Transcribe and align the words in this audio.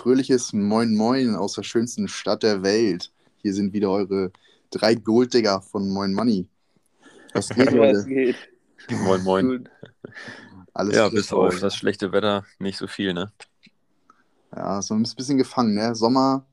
Fröhliches 0.00 0.54
Moin 0.54 0.94
Moin 0.94 1.34
aus 1.34 1.52
der 1.52 1.62
schönsten 1.62 2.08
Stadt 2.08 2.42
der 2.42 2.62
Welt. 2.62 3.12
Hier 3.42 3.52
sind 3.52 3.74
wieder 3.74 3.90
eure 3.90 4.32
drei 4.70 4.94
Golddigger 4.94 5.60
von 5.60 5.90
Moin 5.90 6.14
Money. 6.14 6.48
Was 7.34 7.50
geht, 7.50 7.70
Leute? 7.70 8.06
geht. 8.06 8.36
Moin, 8.88 9.22
moin. 9.22 9.46
Gut. 9.46 9.70
Alles 10.72 10.96
Ja, 10.96 11.08
gut 11.08 11.16
bis 11.16 11.30
auf 11.34 11.60
das 11.60 11.76
schlechte 11.76 12.12
Wetter 12.12 12.46
nicht 12.58 12.78
so 12.78 12.86
viel, 12.86 13.12
ne? 13.12 13.30
Ja, 14.56 14.80
so 14.80 14.94
ein 14.94 15.02
bisschen 15.02 15.36
gefangen, 15.36 15.74
ne? 15.74 15.94
Sommer 15.94 16.46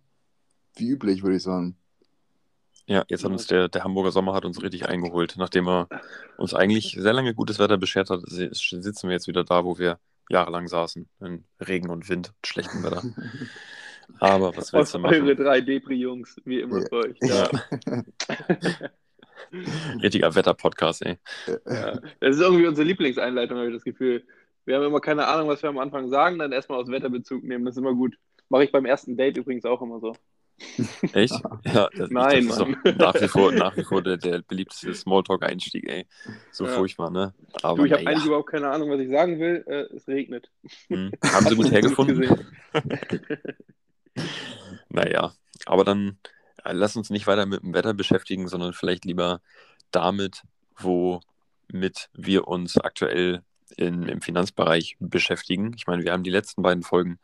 wie 0.75 0.89
üblich, 0.89 1.23
würde 1.23 1.37
ich 1.37 1.43
sagen. 1.43 1.77
Ja, 2.85 3.05
jetzt 3.07 3.23
hat 3.23 3.31
uns 3.31 3.47
der, 3.47 3.69
der 3.69 3.83
Hamburger 3.85 4.11
Sommer 4.11 4.33
hat 4.33 4.43
uns 4.43 4.61
richtig 4.61 4.89
eingeholt. 4.89 5.35
Nachdem 5.37 5.69
er 5.69 5.87
uns 6.37 6.53
eigentlich 6.53 6.97
sehr 6.99 7.13
lange 7.13 7.33
gutes 7.33 7.59
Wetter 7.59 7.77
beschert 7.77 8.09
hat, 8.09 8.21
si- 8.25 8.49
sitzen 8.51 9.07
wir 9.07 9.13
jetzt 9.13 9.27
wieder 9.27 9.45
da, 9.45 9.63
wo 9.63 9.77
wir 9.77 9.99
jahrelang 10.29 10.67
saßen. 10.67 11.07
In 11.21 11.43
Regen 11.59 11.89
und 11.89 12.07
Wind 12.09 12.29
und 12.29 12.47
schlechtem 12.47 12.83
Wetter. 12.83 13.03
Aber 14.19 14.55
was 14.55 14.71
willst 14.71 14.93
du 14.93 14.99
Eure 14.99 15.19
machen? 15.21 15.35
drei 15.37 15.59
Depri-Jungs, 15.61 16.37
wie 16.45 16.61
immer 16.61 16.79
Ja. 16.81 16.87
bei 16.89 16.97
euch. 16.97 17.17
Ja. 17.21 17.49
Richtiger 20.01 20.33
Wetter-Podcast, 20.35 21.05
ey. 21.05 21.17
Ja. 21.65 21.99
Das 22.19 22.35
ist 22.35 22.41
irgendwie 22.41 22.67
unsere 22.67 22.87
Lieblingseinleitung, 22.87 23.57
habe 23.57 23.67
ich 23.67 23.73
das 23.75 23.83
Gefühl. 23.83 24.25
Wir 24.65 24.75
haben 24.77 24.85
immer 24.85 24.99
keine 25.01 25.27
Ahnung, 25.27 25.47
was 25.47 25.61
wir 25.61 25.69
am 25.69 25.77
Anfang 25.77 26.09
sagen, 26.09 26.39
dann 26.39 26.51
erstmal 26.51 26.79
aus 26.79 26.89
Wetterbezug 26.89 27.43
nehmen. 27.43 27.65
Das 27.65 27.75
ist 27.75 27.79
immer 27.79 27.93
gut. 27.93 28.17
Mache 28.49 28.63
ich 28.65 28.71
beim 28.71 28.85
ersten 28.85 29.15
Date 29.17 29.37
übrigens 29.37 29.65
auch 29.65 29.81
immer 29.81 29.99
so. 29.99 30.15
Echt? 31.13 31.33
Ja, 31.65 31.89
das, 31.95 32.09
Nein, 32.09 32.47
das 32.47 32.57
ist 32.57 32.59
doch 32.59 32.95
nach 32.97 33.21
wie 33.21 33.27
vor, 33.27 33.51
nach 33.51 33.77
wie 33.77 33.83
vor 33.83 34.01
der, 34.01 34.17
der 34.17 34.41
beliebteste 34.41 34.93
Smalltalk-Einstieg, 34.93 35.87
ey. 35.87 36.05
So 36.51 36.65
Ja. 36.65 36.71
furchtbar, 36.71 37.09
ne? 37.09 37.33
Aber 37.61 37.77
Du, 37.77 37.85
ich 37.85 37.91
habe 37.91 38.03
naja. 38.03 38.15
eigentlich 38.15 38.25
überhaupt 38.25 38.49
keine 38.49 38.69
Ahnung, 38.69 38.89
was 38.89 38.99
ich 38.99 39.09
sagen 39.09 39.39
will. 39.39 39.63
Äh, 39.67 39.95
es 39.95 40.07
regnet. 40.07 40.49
Hm. 40.89 41.11
Haben 41.23 41.47
sie 41.47 41.55
gut 41.57 41.71
hergefunden? 41.71 42.47
Naja, 44.89 45.33
aber 45.65 45.83
dann 45.83 46.17
äh, 46.63 46.73
lass 46.73 46.95
uns 46.95 47.09
nicht 47.09 47.27
weiter 47.27 47.45
mit 47.45 47.61
dem 47.63 47.73
Wetter 47.73 47.93
beschäftigen, 47.93 48.47
sondern 48.47 48.73
vielleicht 48.73 49.05
lieber 49.05 49.41
damit, 49.91 50.41
womit 50.79 52.09
wir 52.13 52.47
uns 52.47 52.77
aktuell 52.77 53.41
in, 53.75 54.03
im 54.03 54.21
Finanzbereich 54.21 54.95
beschäftigen. 54.99 55.73
Ich 55.75 55.87
meine, 55.87 56.03
wir 56.03 56.11
haben 56.13 56.23
die 56.23 56.29
letzten 56.31 56.61
beiden 56.61 56.83
Folgen, 56.83 57.19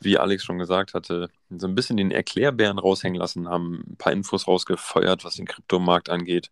wie 0.00 0.18
Alex 0.18 0.44
schon 0.44 0.58
gesagt 0.58 0.94
hatte, 0.94 1.28
so 1.50 1.66
ein 1.66 1.74
bisschen 1.74 1.96
den 1.96 2.10
Erklärbären 2.10 2.78
raushängen 2.78 3.18
lassen, 3.18 3.48
haben 3.48 3.84
ein 3.92 3.96
paar 3.96 4.12
Infos 4.12 4.46
rausgefeuert, 4.48 5.24
was 5.24 5.36
den 5.36 5.46
Kryptomarkt 5.46 6.10
angeht. 6.10 6.50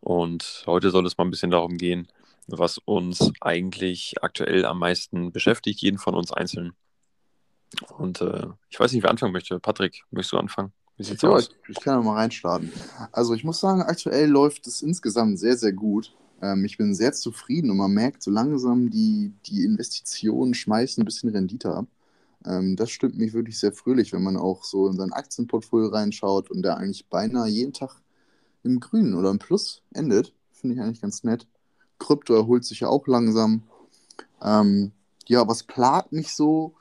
Und 0.00 0.64
heute 0.66 0.90
soll 0.90 1.06
es 1.06 1.18
mal 1.18 1.24
ein 1.24 1.30
bisschen 1.30 1.50
darum 1.50 1.76
gehen, 1.78 2.08
was 2.48 2.78
uns 2.78 3.32
eigentlich 3.40 4.14
aktuell 4.22 4.64
am 4.66 4.78
meisten 4.78 5.32
beschäftigt, 5.32 5.80
jeden 5.82 5.98
von 5.98 6.14
uns 6.14 6.32
einzeln. 6.32 6.74
Und 7.98 8.20
äh, 8.20 8.46
ich 8.68 8.80
weiß 8.80 8.92
nicht, 8.92 9.02
wer 9.02 9.10
anfangen 9.10 9.32
möchte. 9.32 9.58
Patrick, 9.60 10.04
möchtest 10.10 10.32
du 10.32 10.38
anfangen? 10.38 10.72
Wie 10.96 11.04
sieht's 11.04 11.24
Ja, 11.24 11.38
aus? 11.38 11.48
ich, 11.48 11.50
ich 11.68 11.80
kann 11.80 11.98
ja 11.98 12.02
mal 12.02 12.14
reinstarten. 12.16 12.72
Also 13.12 13.34
ich 13.34 13.44
muss 13.44 13.60
sagen, 13.60 13.82
aktuell 13.82 14.28
läuft 14.28 14.66
es 14.66 14.82
insgesamt 14.82 15.38
sehr, 15.38 15.56
sehr 15.56 15.72
gut. 15.72 16.14
Ähm, 16.42 16.64
ich 16.64 16.78
bin 16.78 16.94
sehr 16.94 17.12
zufrieden 17.12 17.70
und 17.70 17.76
man 17.78 17.92
merkt 17.92 18.22
so 18.22 18.30
langsam, 18.30 18.90
die, 18.90 19.32
die 19.46 19.64
Investitionen 19.64 20.54
schmeißen 20.54 21.02
ein 21.02 21.06
bisschen 21.06 21.30
Rendite 21.30 21.74
ab. 21.74 21.86
Ähm, 22.46 22.76
das 22.76 22.90
stimmt 22.90 23.18
mich 23.18 23.32
wirklich 23.32 23.58
sehr 23.58 23.72
fröhlich, 23.72 24.12
wenn 24.12 24.22
man 24.22 24.36
auch 24.36 24.64
so 24.64 24.88
in 24.88 24.96
sein 24.96 25.12
Aktienportfolio 25.12 25.88
reinschaut 25.88 26.50
und 26.50 26.62
der 26.62 26.76
eigentlich 26.76 27.08
beinahe 27.08 27.48
jeden 27.48 27.72
Tag 27.72 28.00
im 28.62 28.80
Grünen 28.80 29.14
oder 29.14 29.30
im 29.30 29.38
Plus 29.38 29.82
endet. 29.92 30.34
Finde 30.52 30.74
ich 30.74 30.80
eigentlich 30.80 31.00
ganz 31.00 31.24
nett. 31.24 31.46
Krypto 31.98 32.34
erholt 32.34 32.64
sich 32.64 32.80
ja 32.80 32.88
auch 32.88 33.06
langsam. 33.06 33.62
Ähm, 34.42 34.92
ja, 35.26 35.46
was 35.46 35.62
plagt 35.62 36.12
mich 36.12 36.34
so? 36.34 36.74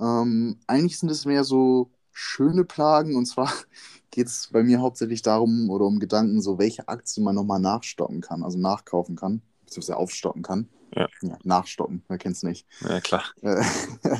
Ähm, 0.00 0.58
eigentlich 0.66 0.98
sind 0.98 1.10
es 1.10 1.24
mehr 1.24 1.44
so 1.44 1.90
schöne 2.12 2.64
Plagen 2.64 3.16
und 3.16 3.26
zwar 3.26 3.52
geht 4.10 4.26
es 4.26 4.48
bei 4.52 4.62
mir 4.62 4.80
hauptsächlich 4.80 5.22
darum 5.22 5.70
oder 5.70 5.86
um 5.86 5.98
Gedanken, 5.98 6.40
so 6.42 6.58
welche 6.58 6.88
Aktien 6.88 7.24
man 7.24 7.34
nochmal 7.34 7.60
nachstocken 7.60 8.20
kann, 8.20 8.42
also 8.42 8.58
nachkaufen 8.58 9.16
kann, 9.16 9.42
beziehungsweise 9.64 9.96
aufstocken 9.96 10.42
kann. 10.42 10.68
Ja. 10.94 11.08
nachstocken, 11.42 12.04
wer 12.08 12.18
kennt 12.18 12.36
es 12.36 12.42
nicht. 12.42 12.66
Ja, 12.80 13.00
klar. 13.00 13.24
Äh, 13.40 13.64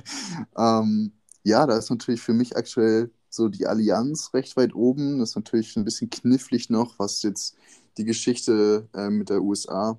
ähm, 0.57 1.13
ja, 1.45 1.67
da 1.67 1.77
ist 1.77 1.91
natürlich 1.91 2.23
für 2.23 2.33
mich 2.33 2.57
aktuell 2.57 3.11
so 3.29 3.49
die 3.49 3.67
Allianz 3.67 4.33
recht 4.35 4.57
weit 4.57 4.75
oben. 4.75 5.19
Das 5.19 5.31
ist 5.31 5.37
natürlich 5.37 5.77
ein 5.77 5.85
bisschen 5.85 6.11
knifflig 6.11 6.71
noch, 6.71 6.99
was 6.99 7.23
jetzt 7.23 7.57
die 7.99 8.05
Geschichte 8.05 8.89
äh, 8.95 9.11
mit 9.11 9.29
der 9.29 9.43
USA 9.43 9.99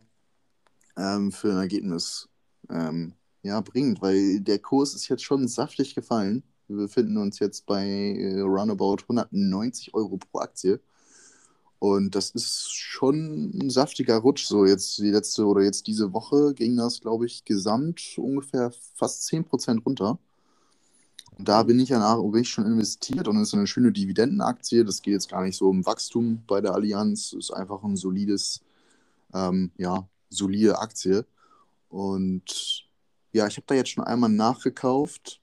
ähm, 0.97 1.31
für 1.31 1.51
ein 1.51 1.57
Ergebnis 1.57 2.29
ähm, 2.69 3.13
ja, 3.41 3.59
bringt, 3.61 4.01
weil 4.01 4.39
der 4.39 4.59
Kurs 4.59 4.93
ist 4.95 5.09
jetzt 5.09 5.23
schon 5.23 5.47
saftig 5.47 5.95
gefallen. 5.95 6.43
Wir 6.67 6.77
befinden 6.77 7.17
uns 7.17 7.39
jetzt 7.39 7.65
bei 7.65 7.85
äh, 7.85 8.39
roundabout 8.39 8.97
190 9.03 9.93
Euro 9.93 10.17
pro 10.17 10.39
Aktie. 10.39 10.79
Und 11.83 12.15
das 12.15 12.29
ist 12.29 12.73
schon 12.73 13.51
ein 13.59 13.69
saftiger 13.69 14.15
Rutsch. 14.19 14.45
So 14.45 14.65
jetzt 14.65 14.99
die 14.99 15.09
letzte 15.09 15.45
oder 15.45 15.63
jetzt 15.63 15.85
diese 15.85 16.13
Woche 16.13 16.53
ging 16.53 16.77
das, 16.77 17.01
glaube 17.01 17.25
ich, 17.25 17.43
gesamt 17.43 18.17
ungefähr 18.17 18.71
fast 18.95 19.29
10% 19.29 19.83
runter. 19.83 20.17
Und 21.37 21.49
da 21.49 21.63
bin 21.63 21.81
ich 21.81 21.89
ja 21.89 22.15
bin 22.15 22.41
ich 22.41 22.47
schon 22.47 22.65
investiert 22.65 23.27
und 23.27 23.35
es 23.35 23.49
ist 23.49 23.55
eine 23.55 23.67
schöne 23.67 23.91
Dividendenaktie. 23.91 24.85
Das 24.85 25.01
geht 25.01 25.15
jetzt 25.15 25.29
gar 25.29 25.43
nicht 25.43 25.57
so 25.57 25.67
um 25.67 25.85
Wachstum 25.85 26.41
bei 26.47 26.61
der 26.61 26.73
Allianz. 26.73 27.33
Es 27.33 27.49
ist 27.49 27.51
einfach 27.51 27.83
ein 27.83 27.97
solides, 27.97 28.61
ähm, 29.33 29.69
ja, 29.75 30.07
solide 30.29 30.79
Aktie. 30.79 31.25
Und 31.89 32.85
ja, 33.33 33.45
ich 33.45 33.57
habe 33.57 33.67
da 33.67 33.75
jetzt 33.75 33.89
schon 33.89 34.05
einmal 34.05 34.29
nachgekauft 34.29 35.41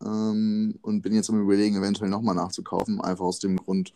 ähm, 0.00 0.78
und 0.80 1.02
bin 1.02 1.12
jetzt 1.12 1.28
am 1.28 1.42
Überlegen, 1.42 1.74
eventuell 1.74 2.08
nochmal 2.08 2.36
nachzukaufen. 2.36 3.00
Einfach 3.00 3.24
aus 3.24 3.40
dem 3.40 3.56
Grund, 3.56 3.92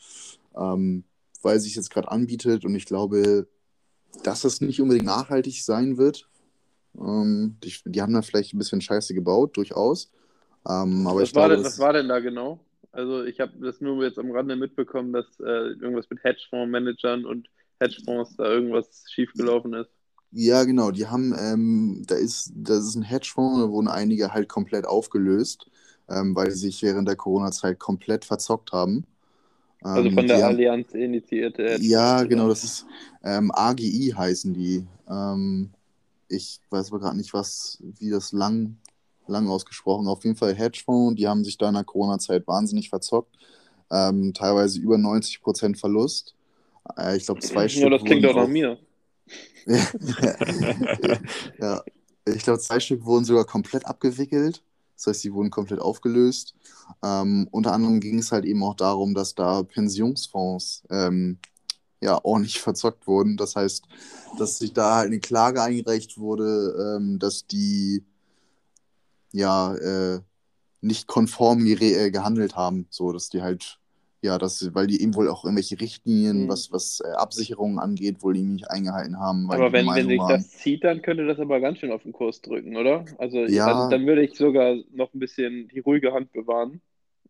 ähm, 0.56 1.04
weil 1.46 1.58
es 1.58 1.62
sich 1.62 1.76
jetzt 1.76 1.90
gerade 1.90 2.10
anbietet 2.10 2.64
und 2.64 2.74
ich 2.74 2.86
glaube, 2.86 3.46
dass 4.24 4.42
das 4.42 4.60
nicht 4.60 4.80
unbedingt 4.80 5.06
nachhaltig 5.06 5.62
sein 5.62 5.96
wird. 5.96 6.28
Ähm, 6.98 7.56
die, 7.62 7.72
die 7.84 8.02
haben 8.02 8.12
da 8.12 8.22
vielleicht 8.22 8.52
ein 8.52 8.58
bisschen 8.58 8.80
Scheiße 8.80 9.14
gebaut, 9.14 9.56
durchaus. 9.56 10.10
Ähm, 10.68 11.06
aber 11.06 11.20
was, 11.20 11.28
ich 11.28 11.34
war 11.36 11.46
glaube, 11.46 11.62
denn, 11.62 11.64
was 11.64 11.78
war 11.78 11.92
denn 11.92 12.08
da 12.08 12.18
genau? 12.18 12.58
Also 12.90 13.22
ich 13.22 13.38
habe 13.38 13.52
das 13.60 13.80
nur 13.80 14.02
jetzt 14.02 14.18
am 14.18 14.32
Rande 14.32 14.56
mitbekommen, 14.56 15.12
dass 15.12 15.26
äh, 15.38 15.44
irgendwas 15.78 16.10
mit 16.10 16.24
Hedgefondsmanagern 16.24 17.24
und 17.24 17.48
Hedgefonds 17.78 18.36
da 18.36 18.50
irgendwas 18.50 19.04
schiefgelaufen 19.08 19.74
ist. 19.74 19.90
Ja, 20.32 20.64
genau. 20.64 20.90
Die 20.90 21.06
haben, 21.06 21.32
ähm, 21.38 22.02
da 22.08 22.16
ist, 22.16 22.52
das 22.56 22.88
ist 22.88 22.96
ein 22.96 23.02
Hedgefonds, 23.02 23.60
da 23.60 23.68
wurden 23.68 23.88
einige 23.88 24.32
halt 24.32 24.48
komplett 24.48 24.84
aufgelöst, 24.84 25.70
ähm, 26.08 26.34
weil 26.34 26.50
sie 26.50 26.66
sich 26.66 26.82
während 26.82 27.06
der 27.06 27.16
Corona-Zeit 27.16 27.78
komplett 27.78 28.24
verzockt 28.24 28.72
haben. 28.72 29.06
Also 29.82 30.08
Ähm, 30.08 30.14
von 30.14 30.26
der 30.26 30.36
haben- 30.36 30.54
Allianz 30.54 30.94
initiierte. 30.94 31.78
Ja, 31.80 32.22
genau, 32.24 32.48
das 32.48 32.64
ist 32.64 32.86
ähm, 33.24 33.50
AGI 33.54 34.14
heißen 34.16 34.54
die. 34.54 34.86
Ähm, 35.08 35.70
ich 36.28 36.60
weiß 36.70 36.88
aber 36.90 37.00
gerade 37.00 37.16
nicht, 37.16 37.32
was, 37.34 37.78
wie 37.98 38.10
das 38.10 38.32
lang, 38.32 38.76
lang 39.28 39.48
ausgesprochen. 39.48 40.08
Auf 40.08 40.24
jeden 40.24 40.36
Fall 40.36 40.54
Hedgefonds, 40.54 41.16
die 41.16 41.28
haben 41.28 41.44
sich 41.44 41.56
da 41.58 41.68
in 41.68 41.74
der 41.74 41.84
Corona-Zeit 41.84 42.46
wahnsinnig 42.46 42.88
verzockt. 42.88 43.36
Ähm, 43.90 44.32
teilweise 44.34 44.80
über 44.80 44.98
90% 44.98 45.78
Verlust. 45.78 46.34
Äh, 46.98 47.16
ich 47.16 47.26
glaube, 47.26 47.40
zwei 47.40 47.62
Ja, 47.62 47.68
Stück 47.68 47.90
das 47.90 48.04
klingt 48.04 48.24
doch 48.24 48.34
nach 48.34 48.48
mir. 48.48 48.78
ja, 51.60 51.82
ich 52.24 52.42
glaube, 52.42 52.58
zwei 52.60 52.80
Stück 52.80 53.04
wurden 53.04 53.24
sogar 53.24 53.44
komplett 53.44 53.86
abgewickelt. 53.86 54.62
Das 54.96 55.06
heißt, 55.06 55.24
die 55.24 55.32
wurden 55.32 55.50
komplett 55.50 55.80
aufgelöst. 55.80 56.54
Ähm, 57.02 57.48
unter 57.50 57.72
anderem 57.72 58.00
ging 58.00 58.18
es 58.18 58.32
halt 58.32 58.44
eben 58.44 58.62
auch 58.62 58.74
darum, 58.74 59.14
dass 59.14 59.34
da 59.34 59.62
Pensionsfonds 59.62 60.84
ähm, 60.90 61.38
ja 62.00 62.18
ordentlich 62.22 62.60
verzockt 62.62 63.06
wurden. 63.06 63.36
Das 63.36 63.56
heißt, 63.56 63.84
dass 64.38 64.58
sich 64.58 64.72
da 64.72 64.96
halt 64.96 65.06
eine 65.06 65.20
Klage 65.20 65.62
eingereicht 65.62 66.18
wurde, 66.18 66.96
ähm, 66.98 67.18
dass 67.18 67.46
die 67.46 68.04
ja 69.32 69.74
äh, 69.74 70.20
nicht 70.80 71.06
konform 71.06 71.64
gere- 71.64 72.06
äh, 72.06 72.10
gehandelt 72.10 72.56
haben, 72.56 72.86
so 72.90 73.12
dass 73.12 73.28
die 73.28 73.42
halt 73.42 73.78
ja, 74.26 74.38
das, 74.38 74.74
weil 74.74 74.86
die 74.86 75.00
eben 75.00 75.14
wohl 75.14 75.28
auch 75.28 75.44
irgendwelche 75.44 75.80
Richtlinien, 75.80 76.44
Mhm. 76.44 76.48
was, 76.48 76.70
was 76.72 77.00
äh, 77.00 77.08
Absicherungen 77.12 77.78
angeht, 77.78 78.22
wohl 78.22 78.36
irgendwie 78.36 78.54
nicht 78.56 78.70
eingehalten 78.70 79.18
haben. 79.18 79.50
Aber 79.50 79.72
wenn, 79.72 79.86
wenn 79.86 80.08
sich 80.08 80.20
das 80.28 80.50
zieht, 80.50 80.84
dann 80.84 81.00
könnte 81.02 81.26
das 81.26 81.38
aber 81.38 81.60
ganz 81.60 81.78
schön 81.78 81.92
auf 81.92 82.02
den 82.02 82.12
Kurs 82.12 82.42
drücken, 82.42 82.76
oder? 82.76 83.04
Also, 83.18 83.38
Ja. 83.38 83.66
also 83.66 83.90
dann 83.90 84.06
würde 84.06 84.24
ich 84.24 84.36
sogar 84.36 84.76
noch 84.92 85.14
ein 85.14 85.18
bisschen 85.18 85.68
die 85.68 85.78
ruhige 85.80 86.12
Hand 86.12 86.32
bewahren 86.32 86.80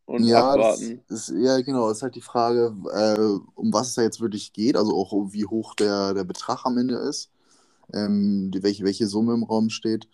und 0.06 0.24
Ja, 0.24 0.52
abwarten. 0.52 1.00
ist, 1.08 1.32
ja, 1.36 1.60
genau. 1.60 1.88
Das 1.88 1.98
ist 1.98 2.02
halt 2.02 2.14
die 2.16 2.20
Frage, 2.22 2.74
äh, 2.92 3.20
um 3.54 3.72
was 3.72 3.88
es 3.88 3.94
da 3.94 4.02
jetzt 4.02 4.20
wirklich 4.20 4.52
geht, 4.52 4.76
also 4.76 4.96
auch 4.96 5.12
wie 5.32 5.44
hoch 5.44 5.74
der, 5.74 6.14
der 6.14 6.24
Betrag 6.24 6.64
am 6.64 6.78
Ende 6.78 6.96
ist, 6.96 7.30
ähm, 7.92 8.50
die, 8.52 8.62
welche, 8.62 8.84
welche 8.84 9.06
Summe 9.06 9.34
im 9.34 9.44
Raum 9.44 9.70
steht. 9.70 10.08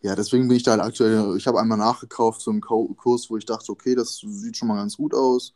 Ja, 0.00 0.14
deswegen 0.14 0.46
bin 0.46 0.56
ich 0.56 0.62
da 0.62 0.72
halt 0.72 0.82
aktuell, 0.82 1.36
ich 1.36 1.46
habe 1.46 1.60
einmal 1.60 1.78
nachgekauft 1.78 2.40
zum 2.40 2.60
Ko- 2.60 2.94
Kurs, 2.96 3.28
wo 3.30 3.36
ich 3.36 3.46
dachte, 3.46 3.72
okay, 3.72 3.94
das 3.96 4.18
sieht 4.24 4.56
schon 4.56 4.68
mal 4.68 4.76
ganz 4.76 4.96
gut 4.96 5.12
aus. 5.12 5.52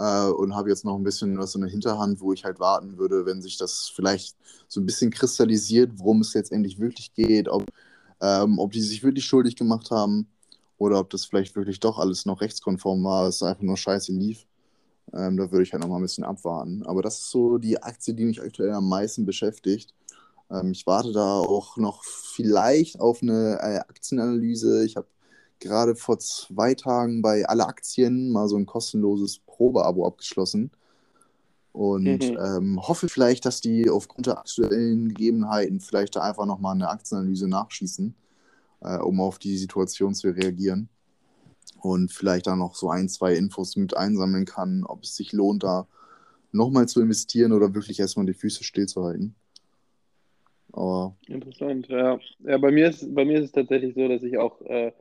Äh, 0.00 0.30
und 0.30 0.54
habe 0.56 0.70
jetzt 0.70 0.84
noch 0.86 0.96
ein 0.96 1.04
bisschen 1.04 1.38
was 1.38 1.54
in 1.54 1.60
der 1.60 1.70
Hinterhand, 1.70 2.20
wo 2.20 2.32
ich 2.32 2.44
halt 2.44 2.58
warten 2.58 2.96
würde, 2.96 3.26
wenn 3.26 3.42
sich 3.42 3.58
das 3.58 3.92
vielleicht 3.94 4.34
so 4.66 4.80
ein 4.80 4.86
bisschen 4.86 5.10
kristallisiert, 5.10 5.92
worum 5.96 6.22
es 6.22 6.32
jetzt 6.32 6.52
endlich 6.52 6.78
wirklich 6.80 7.12
geht, 7.12 7.48
ob, 7.48 7.66
ähm, 8.22 8.58
ob 8.58 8.72
die 8.72 8.80
sich 8.80 9.02
wirklich 9.02 9.26
schuldig 9.26 9.56
gemacht 9.56 9.90
haben 9.90 10.26
oder 10.78 10.98
ob 11.00 11.10
das 11.10 11.26
vielleicht 11.26 11.54
wirklich 11.54 11.80
doch 11.80 11.98
alles 11.98 12.24
noch 12.24 12.40
rechtskonform 12.40 13.04
war, 13.04 13.28
es 13.28 13.42
einfach 13.42 13.62
nur 13.62 13.76
scheiße 13.76 14.12
lief. 14.12 14.46
Ähm, 15.12 15.36
da 15.36 15.50
würde 15.50 15.64
ich 15.64 15.72
halt 15.72 15.82
noch 15.82 15.90
mal 15.90 15.96
ein 15.96 16.02
bisschen 16.02 16.24
abwarten. 16.24 16.82
Aber 16.86 17.02
das 17.02 17.18
ist 17.18 17.30
so 17.30 17.58
die 17.58 17.82
Aktie, 17.82 18.14
die 18.14 18.24
mich 18.24 18.40
aktuell 18.40 18.72
am 18.72 18.88
meisten 18.88 19.26
beschäftigt. 19.26 19.92
Ähm, 20.50 20.72
ich 20.72 20.86
warte 20.86 21.12
da 21.12 21.34
auch 21.40 21.76
noch 21.76 22.04
vielleicht 22.04 23.00
auf 23.00 23.22
eine 23.22 23.58
äh, 23.60 23.78
Aktienanalyse. 23.80 24.84
Ich 24.84 24.96
habe 24.96 25.08
gerade 25.60 25.94
vor 25.94 26.18
zwei 26.18 26.74
Tagen 26.74 27.22
bei 27.22 27.46
alle 27.46 27.66
Aktien 27.66 28.32
mal 28.32 28.48
so 28.48 28.56
ein 28.56 28.66
kostenloses 28.66 29.38
Probeabo 29.40 30.06
abgeschlossen 30.06 30.70
und 31.72 32.30
Mhm. 32.30 32.38
ähm, 32.38 32.80
hoffe 32.88 33.08
vielleicht, 33.08 33.44
dass 33.44 33.60
die 33.60 33.88
aufgrund 33.88 34.26
der 34.26 34.38
aktuellen 34.38 35.08
Gegebenheiten 35.08 35.80
vielleicht 35.80 36.16
da 36.16 36.22
einfach 36.22 36.46
nochmal 36.46 36.74
eine 36.74 36.88
Aktienanalyse 36.88 37.48
nachschießen, 37.48 38.14
äh, 38.80 38.98
um 38.98 39.20
auf 39.20 39.38
die 39.38 39.56
Situation 39.56 40.14
zu 40.14 40.30
reagieren 40.30 40.88
und 41.80 42.10
vielleicht 42.10 42.46
da 42.46 42.56
noch 42.56 42.74
so 42.74 42.90
ein, 42.90 43.08
zwei 43.08 43.34
Infos 43.34 43.76
mit 43.76 43.96
einsammeln 43.96 44.46
kann, 44.46 44.84
ob 44.84 45.04
es 45.04 45.14
sich 45.14 45.32
lohnt, 45.32 45.62
da 45.62 45.86
nochmal 46.52 46.88
zu 46.88 47.00
investieren 47.00 47.52
oder 47.52 47.74
wirklich 47.74 48.00
erstmal 48.00 48.26
die 48.26 48.34
Füße 48.34 48.64
stillzuhalten. 48.64 49.34
Aber 50.72 51.16
Interessant, 51.26 51.88
ja. 51.88 52.18
Ja, 52.40 52.58
bei 52.58 52.70
mir 52.70 52.88
ist, 52.88 53.14
bei 53.14 53.24
mir 53.24 53.38
ist 53.38 53.46
es 53.46 53.52
tatsächlich 53.52 53.94
so, 53.94 54.08
dass 54.08 54.22
ich 54.22 54.38
auch 54.38 54.60
äh, 54.62 54.92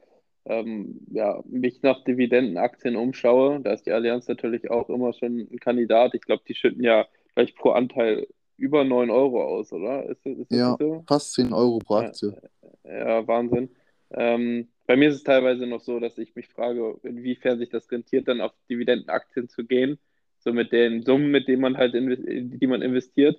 ähm, 0.49 1.01
ja, 1.11 1.41
mich 1.47 1.81
nach 1.83 2.03
Dividendenaktien 2.03 2.95
umschaue. 2.95 3.61
Da 3.61 3.73
ist 3.73 3.85
die 3.85 3.91
Allianz 3.91 4.27
natürlich 4.27 4.69
auch 4.71 4.89
immer 4.89 5.13
schon 5.13 5.39
ein 5.51 5.59
Kandidat. 5.59 6.15
Ich 6.15 6.21
glaube, 6.21 6.43
die 6.47 6.55
schütten 6.55 6.83
ja 6.83 7.07
gleich 7.35 7.55
pro 7.55 7.71
Anteil 7.71 8.27
über 8.57 8.83
9 8.83 9.09
Euro 9.09 9.43
aus, 9.43 9.71
oder? 9.71 10.09
Ist, 10.09 10.25
das- 10.25 10.37
ist 10.37 10.51
das 10.51 10.59
ja, 10.59 10.75
so? 10.79 11.03
fast 11.07 11.33
10 11.33 11.53
Euro 11.53 11.79
pro 11.79 12.01
Ja. 12.01 12.07
Aktie. 12.07 12.35
Ja, 12.83 13.27
Wahnsinn. 13.27 13.69
Ähm, 14.11 14.69
bei 14.87 14.97
mir 14.97 15.09
ist 15.09 15.15
es 15.15 15.23
teilweise 15.23 15.67
noch 15.67 15.81
so, 15.81 15.99
dass 15.99 16.17
ich 16.17 16.35
mich 16.35 16.47
frage, 16.49 16.97
inwiefern 17.03 17.59
sich 17.59 17.69
das 17.69 17.89
rentiert, 17.91 18.27
dann 18.27 18.41
auf 18.41 18.51
Dividendenaktien 18.69 19.47
zu 19.47 19.63
gehen. 19.65 19.99
So 20.39 20.51
mit 20.51 20.71
den 20.71 21.03
Summen, 21.03 21.31
mit 21.31 21.47
denen 21.47 21.61
man 21.61 21.77
halt 21.77 21.93
die 21.93 22.67
man 22.67 22.81
investiert. 22.81 23.37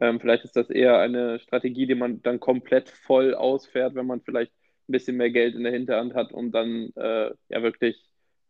Ähm, 0.00 0.18
vielleicht 0.20 0.44
ist 0.44 0.56
das 0.56 0.70
eher 0.70 0.98
eine 0.98 1.38
Strategie, 1.38 1.86
die 1.86 1.94
man 1.94 2.22
dann 2.22 2.40
komplett 2.40 2.88
voll 2.88 3.34
ausfährt, 3.34 3.94
wenn 3.94 4.06
man 4.06 4.20
vielleicht 4.22 4.52
ein 4.88 4.92
bisschen 4.92 5.16
mehr 5.16 5.30
Geld 5.30 5.54
in 5.54 5.64
der 5.64 5.72
Hinterhand 5.72 6.14
hat, 6.14 6.32
um 6.32 6.50
dann 6.50 6.90
äh, 6.96 7.30
ja 7.48 7.62
wirklich 7.62 8.02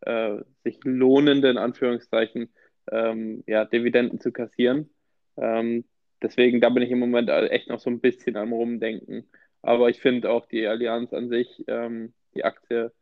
äh, 0.02 0.36
sich 0.64 0.78
lohnende, 0.84 1.50
in 1.50 1.58
Anführungszeichen, 1.58 2.50
ähm, 2.90 3.42
ja, 3.46 3.64
Dividenden 3.64 4.20
zu 4.20 4.32
kassieren. 4.32 4.90
Ähm, 5.36 5.84
deswegen, 6.22 6.60
da 6.60 6.68
bin 6.70 6.82
ich 6.82 6.90
im 6.90 6.98
Moment 6.98 7.28
echt 7.28 7.68
noch 7.68 7.80
so 7.80 7.90
ein 7.90 8.00
bisschen 8.00 8.36
am 8.36 8.52
Rumdenken. 8.52 9.28
Aber 9.62 9.90
ich 9.90 10.00
finde 10.00 10.30
auch 10.30 10.46
die 10.46 10.66
Allianz 10.66 11.12
an 11.12 11.28
sich, 11.28 11.64
ähm, 11.66 12.12
die 12.34 12.44
Aktie, 12.44 12.92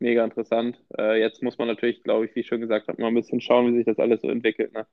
mega 0.00 0.24
interessant. 0.24 0.78
Äh, 0.98 1.20
jetzt 1.20 1.42
muss 1.42 1.58
man 1.58 1.68
natürlich, 1.68 2.02
glaube 2.02 2.26
ich, 2.26 2.34
wie 2.34 2.40
ich 2.40 2.48
schon 2.48 2.60
gesagt 2.60 2.88
habe, 2.88 3.00
mal 3.00 3.08
ein 3.08 3.14
bisschen 3.14 3.40
schauen, 3.40 3.72
wie 3.72 3.76
sich 3.76 3.86
das 3.86 3.98
alles 3.98 4.20
so 4.22 4.28
entwickelt. 4.28 4.72
Ne? 4.72 4.86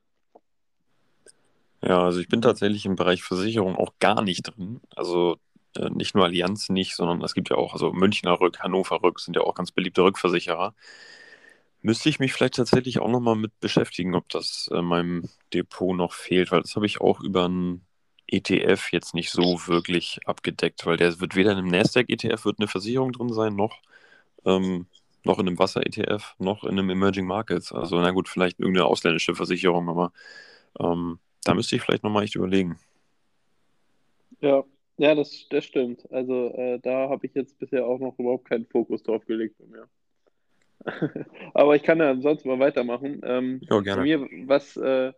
Ja, 1.84 2.04
also 2.04 2.20
ich 2.20 2.28
bin 2.28 2.42
tatsächlich 2.42 2.86
im 2.86 2.96
Bereich 2.96 3.24
Versicherung 3.24 3.76
auch 3.76 3.94
gar 4.00 4.22
nicht 4.22 4.44
drin. 4.44 4.82
Also 4.96 5.38
äh, 5.78 5.90
nicht 5.90 6.16
nur 6.16 6.26
Allianz 6.26 6.70
nicht, 6.70 6.96
sondern 6.96 7.22
es 7.22 7.34
gibt 7.34 7.50
ja 7.50 7.58
auch, 7.58 7.74
also 7.74 7.94
Münchner 7.94 8.40
Rück, 8.40 8.60
Hannover 8.60 9.02
Rück 9.04 9.20
sind 9.20 9.36
ja 9.36 9.44
auch 9.44 9.56
ganz 9.56 9.72
beliebte 9.72 10.04
Rückversicherer. 10.04 10.74
Müsste 11.82 12.10
ich 12.10 12.20
mich 12.20 12.34
vielleicht 12.34 12.56
tatsächlich 12.56 13.00
auch 13.00 13.10
nochmal 13.10 13.36
mit 13.36 13.60
beschäftigen, 13.60 14.16
ob 14.16 14.28
das 14.30 14.70
äh, 14.74 14.82
meinem 14.82 15.30
Depot 15.54 15.96
noch 15.96 16.14
fehlt, 16.14 16.52
weil 16.52 16.62
das 16.62 16.76
habe 16.76 16.86
ich 16.86 17.02
auch 17.02 17.22
über 17.22 17.46
einen 17.46 17.86
ETF 18.28 18.92
jetzt 18.92 19.14
nicht 19.14 19.32
so 19.32 19.68
wirklich 19.68 20.20
abgedeckt, 20.26 20.86
weil 20.86 20.98
der 20.98 21.20
wird 21.20 21.36
weder 21.36 21.52
in 21.52 21.60
einem 21.60 21.70
Nasdaq-ETF 21.70 22.46
wird 22.46 22.60
eine 22.60 22.68
Versicherung 22.68 23.14
drin 23.14 23.32
sein, 23.32 23.56
noch, 23.56 23.82
ähm, 24.46 24.88
noch 25.24 25.40
in 25.40 25.48
einem 25.48 25.60
Wasser-ETF, 25.60 26.36
noch 26.40 26.64
in 26.64 26.72
einem 26.72 26.90
Emerging 26.90 27.26
Markets. 27.26 27.72
Also 27.72 28.00
na 28.00 28.12
gut, 28.12 28.28
vielleicht 28.28 28.60
irgendeine 28.60 28.86
ausländische 28.86 29.36
Versicherung, 29.36 29.88
aber 29.90 30.12
ähm, 30.80 31.20
da 31.44 31.54
müsste 31.54 31.76
ich 31.76 31.82
vielleicht 31.82 32.04
nochmal 32.04 32.24
echt 32.24 32.36
überlegen. 32.36 32.78
Ja, 34.42 34.64
ja, 34.98 35.16
das, 35.16 35.48
das 35.50 35.66
stimmt. 35.66 36.12
Also 36.12 36.54
äh, 36.56 36.80
da 36.80 37.10
habe 37.10 37.26
ich 37.26 37.34
jetzt 37.34 37.58
bisher 37.60 37.86
auch 37.86 38.00
noch 38.00 38.18
überhaupt 38.20 38.50
keinen 38.50 38.66
Fokus 38.66 39.04
drauf 39.04 39.26
gelegt 39.26 39.56
bei 39.60 39.66
mir. 39.66 39.88
Aber 41.54 41.76
ich 41.76 41.84
kann 41.84 42.00
ja 42.00 42.20
sonst 42.20 42.46
mal 42.46 42.60
weitermachen. 42.60 43.22
Ähm, 43.24 43.62
Ja, 43.70 43.80
gerne. 43.80 44.02
mir, 44.02 44.28
was, 44.48 44.78
äh, 44.78 45.14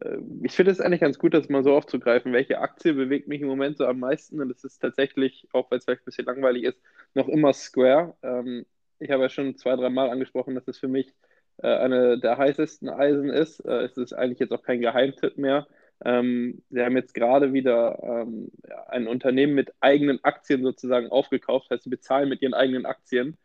äh, 0.00 0.18
ich 0.42 0.52
finde 0.52 0.72
es 0.72 0.80
eigentlich 0.80 1.00
ganz 1.00 1.18
gut, 1.18 1.34
das 1.34 1.48
mal 1.48 1.64
so 1.64 1.74
aufzugreifen. 1.74 2.32
Welche 2.32 2.60
Aktie 2.60 2.94
bewegt 2.94 3.28
mich 3.28 3.40
im 3.40 3.48
Moment 3.48 3.78
so 3.78 3.86
am 3.86 4.00
meisten? 4.00 4.40
Und 4.40 4.48
das 4.48 4.64
ist 4.64 4.78
tatsächlich, 4.78 5.48
auch 5.52 5.70
weil 5.70 5.78
es 5.78 5.84
vielleicht 5.84 6.02
ein 6.02 6.06
bisschen 6.06 6.26
langweilig 6.26 6.64
ist, 6.64 6.80
noch 7.14 7.28
immer 7.28 7.52
Square. 7.52 8.14
Ähm, 8.22 8.66
ich 8.98 9.10
habe 9.10 9.22
ja 9.22 9.28
schon 9.28 9.56
zwei, 9.56 9.76
drei 9.76 9.90
Mal 9.90 10.10
angesprochen, 10.10 10.54
dass 10.54 10.68
es 10.68 10.78
für 10.78 10.88
mich 10.88 11.14
äh, 11.58 11.68
eine 11.68 12.18
der 12.18 12.38
heißesten 12.38 12.88
Eisen 12.88 13.30
ist. 13.30 13.60
Äh, 13.60 13.84
es 13.84 13.96
ist 13.96 14.12
eigentlich 14.12 14.40
jetzt 14.40 14.52
auch 14.52 14.62
kein 14.62 14.80
Geheimtipp 14.80 15.38
mehr. 15.38 15.66
Ähm, 16.04 16.62
sie 16.70 16.80
haben 16.82 16.96
jetzt 16.96 17.14
gerade 17.14 17.52
wieder 17.52 17.98
ähm, 18.02 18.50
ein 18.88 19.08
Unternehmen 19.08 19.54
mit 19.54 19.72
eigenen 19.80 20.22
Aktien 20.24 20.62
sozusagen 20.62 21.08
aufgekauft, 21.10 21.70
heißt, 21.70 21.84
sie 21.84 21.90
bezahlen 21.90 22.28
mit 22.28 22.40
ihren 22.42 22.54
eigenen 22.54 22.86
Aktien. 22.86 23.36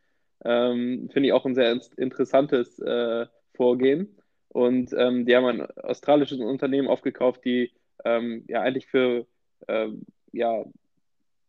Ähm, 0.45 1.09
Finde 1.11 1.27
ich 1.27 1.33
auch 1.33 1.45
ein 1.45 1.55
sehr 1.55 1.71
in- 1.71 1.81
interessantes 1.97 2.77
äh, 2.79 3.25
Vorgehen. 3.55 4.17
Und 4.50 4.94
ähm, 4.95 5.25
die 5.25 5.35
haben 5.35 5.45
ein 5.45 5.61
australisches 5.77 6.39
Unternehmen 6.39 6.88
aufgekauft, 6.88 7.44
die 7.45 7.71
ähm, 8.05 8.44
ja 8.47 8.61
eigentlich 8.61 8.88
für, 8.88 9.25
ähm, 9.67 10.03
ja, 10.31 10.63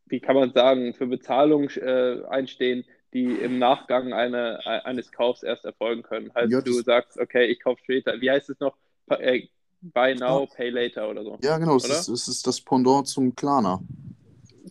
wie 0.06 0.20
kann 0.20 0.36
man 0.36 0.52
sagen, 0.52 0.94
für 0.94 1.06
Bezahlung 1.06 1.68
äh, 1.70 2.22
einstehen, 2.28 2.84
die 3.12 3.24
im 3.26 3.58
Nachgang 3.58 4.12
eine, 4.12 4.64
eines 4.66 5.12
Kaufs 5.12 5.42
erst 5.42 5.64
erfolgen 5.64 6.02
können. 6.02 6.32
Heißt, 6.34 6.52
Ja, 6.52 6.60
du 6.60 6.72
das- 6.76 6.84
sagst, 6.84 7.18
okay, 7.18 7.46
ich 7.46 7.60
kaufe 7.60 7.80
später. 7.82 8.20
Wie 8.20 8.30
heißt 8.30 8.50
es 8.50 8.60
noch? 8.60 8.76
Pa 9.06 9.16
äh, 9.16 9.48
buy 9.92 10.14
now, 10.14 10.46
pay 10.46 10.70
later 10.70 11.08
oder 11.10 11.22
so. 11.24 11.38
Ja, 11.42 11.58
genau, 11.58 11.76
es 11.76 11.84
ist, 11.88 12.08
es 12.08 12.28
ist 12.28 12.46
das 12.46 12.60
Pendant 12.60 13.06
zum 13.06 13.34
Klarna. 13.34 13.80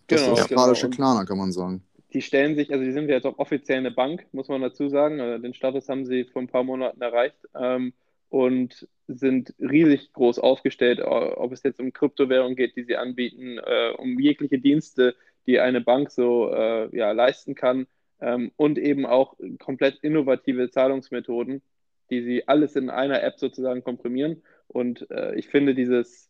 Das 0.07 0.25
Genau, 0.25 0.33
australische 0.33 0.89
genau. 0.89 0.95
Klarna, 0.95 1.25
kann 1.25 1.37
man 1.37 1.51
sagen. 1.51 1.83
die 2.13 2.21
stellen 2.21 2.55
sich, 2.55 2.71
also 2.71 2.83
die 2.83 2.91
sind 2.91 3.09
ja 3.09 3.15
jetzt 3.15 3.25
auch 3.25 3.39
offiziell 3.39 3.79
eine 3.79 3.91
Bank, 3.91 4.25
muss 4.33 4.47
man 4.47 4.61
dazu 4.61 4.89
sagen. 4.89 5.19
Also 5.19 5.41
Den 5.41 5.53
Status 5.53 5.89
haben 5.89 6.05
sie 6.05 6.25
vor 6.25 6.41
ein 6.41 6.47
paar 6.47 6.63
Monaten 6.63 7.01
erreicht 7.01 7.37
ähm, 7.55 7.93
und 8.29 8.87
sind 9.07 9.53
riesig 9.59 10.13
groß 10.13 10.39
aufgestellt, 10.39 11.01
ob 11.01 11.51
es 11.51 11.63
jetzt 11.63 11.79
um 11.79 11.91
Kryptowährungen 11.91 12.55
geht, 12.55 12.75
die 12.75 12.83
sie 12.83 12.95
anbieten, 12.97 13.57
äh, 13.59 13.91
um 13.97 14.19
jegliche 14.19 14.59
Dienste, 14.59 15.15
die 15.47 15.59
eine 15.59 15.81
Bank 15.81 16.11
so 16.11 16.49
äh, 16.53 16.95
ja, 16.95 17.11
leisten 17.11 17.55
kann 17.55 17.87
ähm, 18.21 18.51
und 18.57 18.77
eben 18.77 19.05
auch 19.05 19.35
komplett 19.59 19.99
innovative 20.03 20.69
Zahlungsmethoden, 20.69 21.61
die 22.09 22.21
sie 22.23 22.47
alles 22.47 22.75
in 22.75 22.89
einer 22.89 23.23
App 23.23 23.39
sozusagen 23.39 23.83
komprimieren. 23.83 24.41
Und 24.67 25.09
äh, 25.11 25.35
ich 25.35 25.47
finde 25.47 25.75
dieses 25.75 26.29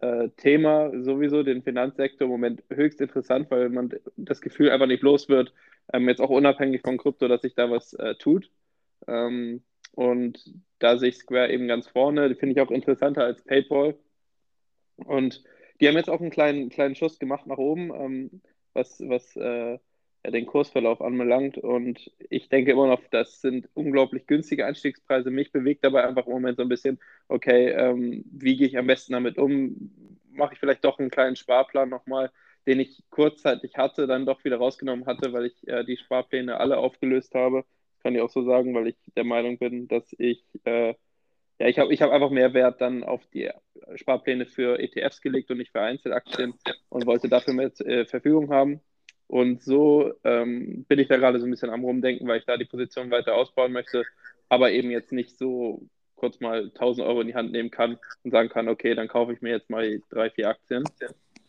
äh, 0.00 0.28
Thema 0.36 0.90
sowieso, 1.02 1.42
den 1.42 1.62
Finanzsektor 1.62 2.26
im 2.26 2.32
Moment 2.32 2.62
höchst 2.70 3.00
interessant, 3.00 3.50
weil 3.50 3.68
man 3.68 3.94
das 4.16 4.40
Gefühl 4.40 4.70
einfach 4.70 4.86
nicht 4.86 5.02
los 5.02 5.28
wird, 5.28 5.52
ähm, 5.92 6.08
jetzt 6.08 6.20
auch 6.20 6.30
unabhängig 6.30 6.82
von 6.82 6.98
Krypto, 6.98 7.28
dass 7.28 7.42
sich 7.42 7.54
da 7.54 7.70
was 7.70 7.94
äh, 7.94 8.14
tut. 8.16 8.50
Ähm, 9.06 9.62
und 9.92 10.52
da 10.78 10.98
sehe 10.98 11.10
ich 11.10 11.16
Square 11.16 11.50
eben 11.50 11.68
ganz 11.68 11.88
vorne. 11.88 12.34
Finde 12.34 12.54
ich 12.54 12.60
auch 12.60 12.70
interessanter 12.70 13.24
als 13.24 13.42
PayPal. 13.42 13.96
Und 14.96 15.42
die 15.80 15.88
haben 15.88 15.96
jetzt 15.96 16.10
auch 16.10 16.20
einen 16.20 16.30
kleinen, 16.30 16.68
kleinen 16.68 16.94
Schuss 16.94 17.18
gemacht 17.18 17.46
nach 17.46 17.58
oben, 17.58 17.92
ähm, 17.94 18.42
was, 18.72 19.00
was 19.00 19.36
äh, 19.36 19.78
den 20.24 20.46
Kursverlauf 20.46 21.00
anbelangt. 21.00 21.58
Und 21.58 22.10
ich 22.30 22.48
denke 22.48 22.72
immer 22.72 22.86
noch, 22.86 23.00
das 23.10 23.40
sind 23.40 23.68
unglaublich 23.74 24.26
günstige 24.26 24.66
Einstiegspreise. 24.66 25.30
Mich 25.30 25.52
bewegt 25.52 25.84
dabei 25.84 26.06
einfach 26.06 26.26
im 26.26 26.32
Moment 26.32 26.56
so 26.56 26.62
ein 26.62 26.68
bisschen, 26.68 26.98
okay, 27.28 27.68
ähm, 27.70 28.24
wie 28.30 28.56
gehe 28.56 28.66
ich 28.66 28.78
am 28.78 28.86
besten 28.86 29.12
damit 29.12 29.38
um? 29.38 29.90
Mache 30.30 30.54
ich 30.54 30.60
vielleicht 30.60 30.84
doch 30.84 30.98
einen 30.98 31.10
kleinen 31.10 31.36
Sparplan 31.36 31.88
nochmal, 31.88 32.30
den 32.66 32.80
ich 32.80 33.02
kurzzeitig 33.10 33.76
hatte, 33.76 34.06
dann 34.06 34.26
doch 34.26 34.44
wieder 34.44 34.58
rausgenommen 34.58 35.06
hatte, 35.06 35.32
weil 35.32 35.46
ich 35.46 35.68
äh, 35.68 35.84
die 35.84 35.96
Sparpläne 35.96 36.58
alle 36.58 36.78
aufgelöst 36.78 37.34
habe. 37.34 37.64
Kann 38.02 38.14
ich 38.14 38.20
auch 38.20 38.30
so 38.30 38.44
sagen, 38.44 38.74
weil 38.74 38.88
ich 38.88 38.96
der 39.16 39.24
Meinung 39.24 39.58
bin, 39.58 39.88
dass 39.88 40.14
ich 40.18 40.44
äh, 40.64 40.94
ja, 41.58 41.68
ich 41.68 41.78
habe 41.78 41.92
ich 41.92 42.02
hab 42.02 42.10
einfach 42.10 42.30
mehr 42.30 42.52
Wert 42.52 42.80
dann 42.80 43.02
auf 43.02 43.26
die 43.32 43.50
Sparpläne 43.94 44.46
für 44.46 44.78
ETFs 44.78 45.22
gelegt 45.22 45.50
und 45.50 45.58
nicht 45.58 45.72
für 45.72 45.80
Einzelaktien 45.80 46.54
und 46.90 47.06
wollte 47.06 47.28
dafür 47.28 47.54
mehr 47.54 47.72
äh, 47.80 48.04
Verfügung 48.04 48.50
haben. 48.50 48.80
Und 49.28 49.62
so 49.62 50.12
ähm, 50.24 50.84
bin 50.88 50.98
ich 50.98 51.08
da 51.08 51.16
gerade 51.16 51.40
so 51.40 51.46
ein 51.46 51.50
bisschen 51.50 51.70
am 51.70 51.84
Rumdenken, 51.84 52.28
weil 52.28 52.38
ich 52.38 52.46
da 52.46 52.56
die 52.56 52.64
Position 52.64 53.10
weiter 53.10 53.34
ausbauen 53.34 53.72
möchte, 53.72 54.04
aber 54.48 54.70
eben 54.70 54.90
jetzt 54.90 55.12
nicht 55.12 55.36
so 55.36 55.82
kurz 56.14 56.40
mal 56.40 56.70
1000 56.74 57.06
Euro 57.06 57.20
in 57.20 57.26
die 57.26 57.34
Hand 57.34 57.52
nehmen 57.52 57.70
kann 57.70 57.98
und 58.22 58.30
sagen 58.30 58.48
kann, 58.48 58.68
okay, 58.68 58.94
dann 58.94 59.08
kaufe 59.08 59.32
ich 59.32 59.40
mir 59.42 59.50
jetzt 59.50 59.68
mal 59.68 60.00
drei, 60.10 60.30
vier 60.30 60.48
Aktien. 60.48 60.84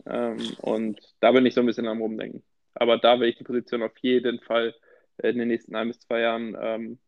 Ähm, 0.05 0.37
und 0.61 0.99
da 1.19 1.31
bin 1.31 1.45
ich 1.45 1.53
so 1.53 1.61
ein 1.61 1.65
bisschen 1.67 1.87
am 1.87 2.01
Rumdenken. 2.01 2.43
Aber 2.73 2.97
da 2.97 3.19
will 3.19 3.29
ich 3.29 3.37
die 3.37 3.43
Position 3.43 3.83
auf 3.83 3.97
jeden 4.01 4.39
Fall 4.39 4.75
in 5.19 5.37
den 5.37 5.47
nächsten 5.47 5.75
ein 5.75 5.87
bis 5.87 5.99
zwei 5.99 6.21
Jahren 6.21 6.55
ähm, 6.59 6.99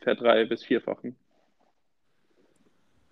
verdrei- 0.00 0.44
bis 0.46 0.64
vierfachen. 0.64 1.16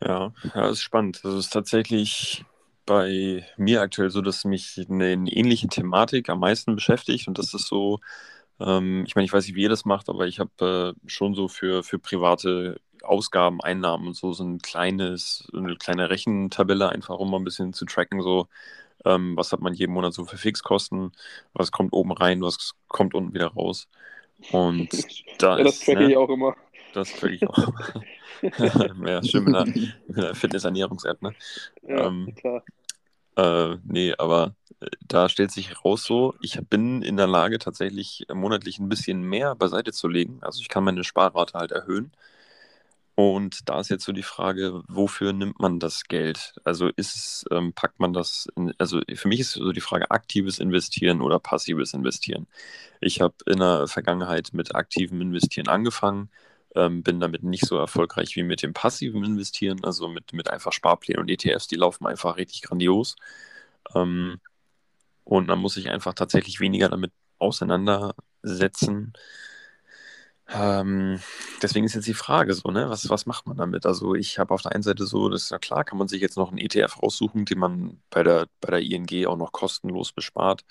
Ja, 0.02 0.32
das 0.54 0.72
ist 0.72 0.82
spannend. 0.82 1.20
Das 1.24 1.34
ist 1.34 1.50
tatsächlich 1.50 2.44
bei 2.90 3.46
mir 3.56 3.82
aktuell 3.82 4.10
so, 4.10 4.20
dass 4.20 4.44
mich 4.44 4.76
eine, 4.90 5.06
eine 5.12 5.30
ähnliche 5.30 5.68
Thematik 5.68 6.28
am 6.28 6.40
meisten 6.40 6.74
beschäftigt 6.74 7.28
und 7.28 7.38
das 7.38 7.54
ist 7.54 7.68
so, 7.68 8.00
ähm, 8.58 9.04
ich 9.06 9.14
meine, 9.14 9.26
ich 9.26 9.32
weiß 9.32 9.46
nicht, 9.46 9.54
wie 9.54 9.62
ihr 9.62 9.68
das 9.68 9.84
macht, 9.84 10.08
aber 10.08 10.26
ich 10.26 10.40
habe 10.40 10.96
äh, 10.98 11.08
schon 11.08 11.34
so 11.36 11.46
für, 11.46 11.84
für 11.84 12.00
private 12.00 12.80
Ausgaben, 13.04 13.60
Einnahmen 13.62 14.08
und 14.08 14.16
so, 14.16 14.32
so 14.32 14.42
ein 14.42 14.58
kleines, 14.58 15.48
eine 15.54 15.76
kleine 15.76 16.10
Rechentabelle 16.10 16.88
einfach, 16.88 17.16
um 17.20 17.30
mal 17.30 17.36
ein 17.38 17.44
bisschen 17.44 17.72
zu 17.74 17.84
tracken, 17.84 18.22
so, 18.22 18.48
ähm, 19.04 19.36
was 19.36 19.52
hat 19.52 19.60
man 19.60 19.72
jeden 19.74 19.92
Monat 19.92 20.12
so 20.12 20.24
für 20.24 20.36
Fixkosten, 20.36 21.12
was 21.54 21.70
kommt 21.70 21.92
oben 21.92 22.10
rein, 22.12 22.42
was 22.42 22.74
kommt 22.88 23.14
unten 23.14 23.34
wieder 23.34 23.48
raus. 23.48 23.88
Und 24.50 24.90
da 25.38 25.58
ja, 25.58 25.64
das 25.64 25.76
ist, 25.76 25.84
tracke 25.84 26.06
ne, 26.06 26.10
ich 26.10 26.16
auch 26.16 26.28
immer. 26.28 26.56
das 26.92 27.12
kriege 27.12 27.36
ich 27.36 27.48
auch. 27.48 27.72
ja, 28.42 29.22
schön 29.22 29.44
mit 29.44 29.54
einer, 29.54 29.66
mit 29.66 30.18
einer 30.18 30.34
Fitness-Ernährungs-App, 30.34 31.22
ne? 31.22 31.34
Ja, 31.82 32.08
Ähm, 32.08 32.34
klar. 32.34 32.64
Äh, 33.36 33.76
nee, 33.84 34.14
aber 34.18 34.54
äh, 34.80 34.86
da 35.06 35.28
stellt 35.28 35.50
sich 35.50 35.70
heraus 35.70 36.04
so, 36.04 36.34
ich 36.40 36.58
bin 36.68 37.02
in 37.02 37.16
der 37.16 37.26
Lage, 37.26 37.58
tatsächlich 37.58 38.26
monatlich 38.32 38.78
ein 38.78 38.88
bisschen 38.88 39.22
mehr 39.22 39.54
beiseite 39.54 39.92
zu 39.92 40.08
legen. 40.08 40.38
Also 40.42 40.60
ich 40.60 40.68
kann 40.68 40.84
meine 40.84 41.04
Sparrate 41.04 41.58
halt 41.58 41.72
erhöhen. 41.72 42.12
Und 43.16 43.68
da 43.68 43.80
ist 43.80 43.90
jetzt 43.90 44.04
so 44.04 44.12
die 44.12 44.22
Frage, 44.22 44.82
wofür 44.88 45.32
nimmt 45.34 45.60
man 45.60 45.78
das 45.78 46.04
Geld? 46.04 46.54
Also 46.64 46.88
ist, 46.96 47.44
ähm, 47.50 47.74
packt 47.74 48.00
man 48.00 48.14
das 48.14 48.48
in, 48.56 48.72
also 48.78 49.02
für 49.14 49.28
mich 49.28 49.40
ist 49.40 49.52
so 49.52 49.72
die 49.72 49.80
Frage 49.82 50.10
aktives 50.10 50.58
Investieren 50.58 51.20
oder 51.20 51.38
passives 51.38 51.92
Investieren. 51.92 52.46
Ich 53.00 53.20
habe 53.20 53.34
in 53.46 53.58
der 53.58 53.88
Vergangenheit 53.88 54.50
mit 54.54 54.74
aktivem 54.74 55.20
Investieren 55.20 55.68
angefangen, 55.68 56.30
ähm, 56.76 57.02
bin 57.02 57.20
damit 57.20 57.42
nicht 57.42 57.66
so 57.66 57.76
erfolgreich 57.76 58.36
wie 58.36 58.42
mit 58.42 58.62
dem 58.62 58.72
passiven 58.72 59.24
Investieren, 59.24 59.84
also 59.84 60.08
mit, 60.08 60.32
mit 60.32 60.50
einfach 60.50 60.72
Sparplänen 60.72 61.20
und 61.22 61.28
ETFs, 61.30 61.68
die 61.68 61.76
laufen 61.76 62.06
einfach 62.06 62.36
richtig 62.36 62.62
grandios. 62.62 63.16
Ähm, 63.94 64.40
und 65.24 65.48
man 65.48 65.58
muss 65.60 65.74
sich 65.74 65.90
einfach 65.90 66.14
tatsächlich 66.14 66.60
weniger 66.60 66.88
damit 66.88 67.12
auseinandersetzen. 67.38 69.14
Ähm, 70.52 71.20
deswegen 71.62 71.86
ist 71.86 71.94
jetzt 71.94 72.08
die 72.08 72.14
Frage 72.14 72.54
so, 72.54 72.70
ne, 72.70 72.90
was, 72.90 73.08
was 73.08 73.24
macht 73.26 73.46
man 73.46 73.56
damit? 73.56 73.86
Also 73.86 74.14
ich 74.16 74.38
habe 74.38 74.52
auf 74.52 74.62
der 74.62 74.72
einen 74.72 74.82
Seite 74.82 75.06
so, 75.06 75.28
das 75.28 75.44
ist 75.44 75.50
ja 75.50 75.58
klar, 75.58 75.84
kann 75.84 75.98
man 75.98 76.08
sich 76.08 76.20
jetzt 76.20 76.36
noch 76.36 76.48
einen 76.48 76.58
ETF 76.58 77.02
raussuchen, 77.02 77.44
den 77.44 77.58
man 77.58 78.02
bei 78.10 78.24
der, 78.24 78.48
bei 78.60 78.70
der 78.70 78.80
ING 78.80 79.26
auch 79.26 79.36
noch 79.36 79.52
kostenlos 79.52 80.12
bespart. 80.12 80.64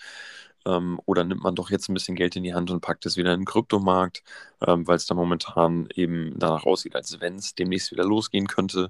Ähm, 0.65 0.99
oder 1.05 1.23
nimmt 1.23 1.43
man 1.43 1.55
doch 1.55 1.69
jetzt 1.69 1.89
ein 1.89 1.93
bisschen 1.93 2.15
Geld 2.15 2.35
in 2.35 2.43
die 2.43 2.53
Hand 2.53 2.69
und 2.71 2.81
packt 2.81 3.05
es 3.05 3.17
wieder 3.17 3.33
in 3.33 3.41
den 3.41 3.45
Kryptomarkt, 3.45 4.23
ähm, 4.65 4.87
weil 4.87 4.97
es 4.97 5.05
da 5.05 5.15
momentan 5.15 5.87
eben 5.95 6.33
danach 6.37 6.65
aussieht, 6.65 6.95
als 6.95 7.19
wenn 7.21 7.35
es 7.35 7.55
demnächst 7.55 7.91
wieder 7.91 8.03
losgehen 8.03 8.47
könnte. 8.47 8.89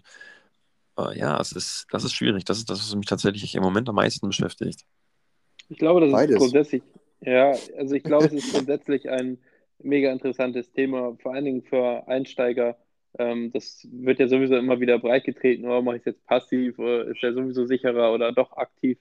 Äh, 0.98 1.18
ja, 1.18 1.40
es 1.40 1.52
ist, 1.52 1.88
das 1.92 2.04
ist 2.04 2.14
schwierig. 2.14 2.46
Das 2.46 2.58
ist 2.58 2.70
das, 2.70 2.80
was 2.80 2.96
mich 2.96 3.06
tatsächlich 3.06 3.56
im 3.56 3.64
Moment 3.64 3.88
am 3.90 3.96
meisten 3.96 4.28
beschäftigt. 4.28 4.86
Ich 5.70 5.78
glaube, 5.78 6.02
das 6.02 6.12
Beides. 6.12 6.36
ist 6.36 6.40
grundsätzlich, 6.40 6.84
ja, 7.22 7.54
also 7.78 7.94
ich 7.96 8.04
glaube, 8.04 8.26
es 8.26 8.34
ist 8.34 8.52
grundsätzlich 8.54 9.10
ein 9.10 9.38
mega 9.82 10.12
interessantes 10.12 10.72
Thema, 10.72 11.16
vor 11.22 11.34
allen 11.34 11.46
Dingen 11.46 11.62
für 11.64 12.08
Einsteiger. 12.08 12.78
Ähm, 13.18 13.52
das 13.52 13.88
wird 13.92 14.20
ja 14.20 14.28
sowieso 14.28 14.56
immer 14.56 14.80
wieder 14.80 15.00
breitgetreten, 15.00 15.66
oder 15.66 15.82
mache 15.82 15.98
ich 15.98 16.02
es 16.02 16.06
jetzt 16.06 16.26
passiv, 16.26 16.80
oder 16.80 17.06
ist 17.08 17.22
ja 17.22 17.34
sowieso 17.34 17.66
sicherer 17.66 18.14
oder 18.14 18.32
doch 18.32 18.54
aktiv. 18.54 18.98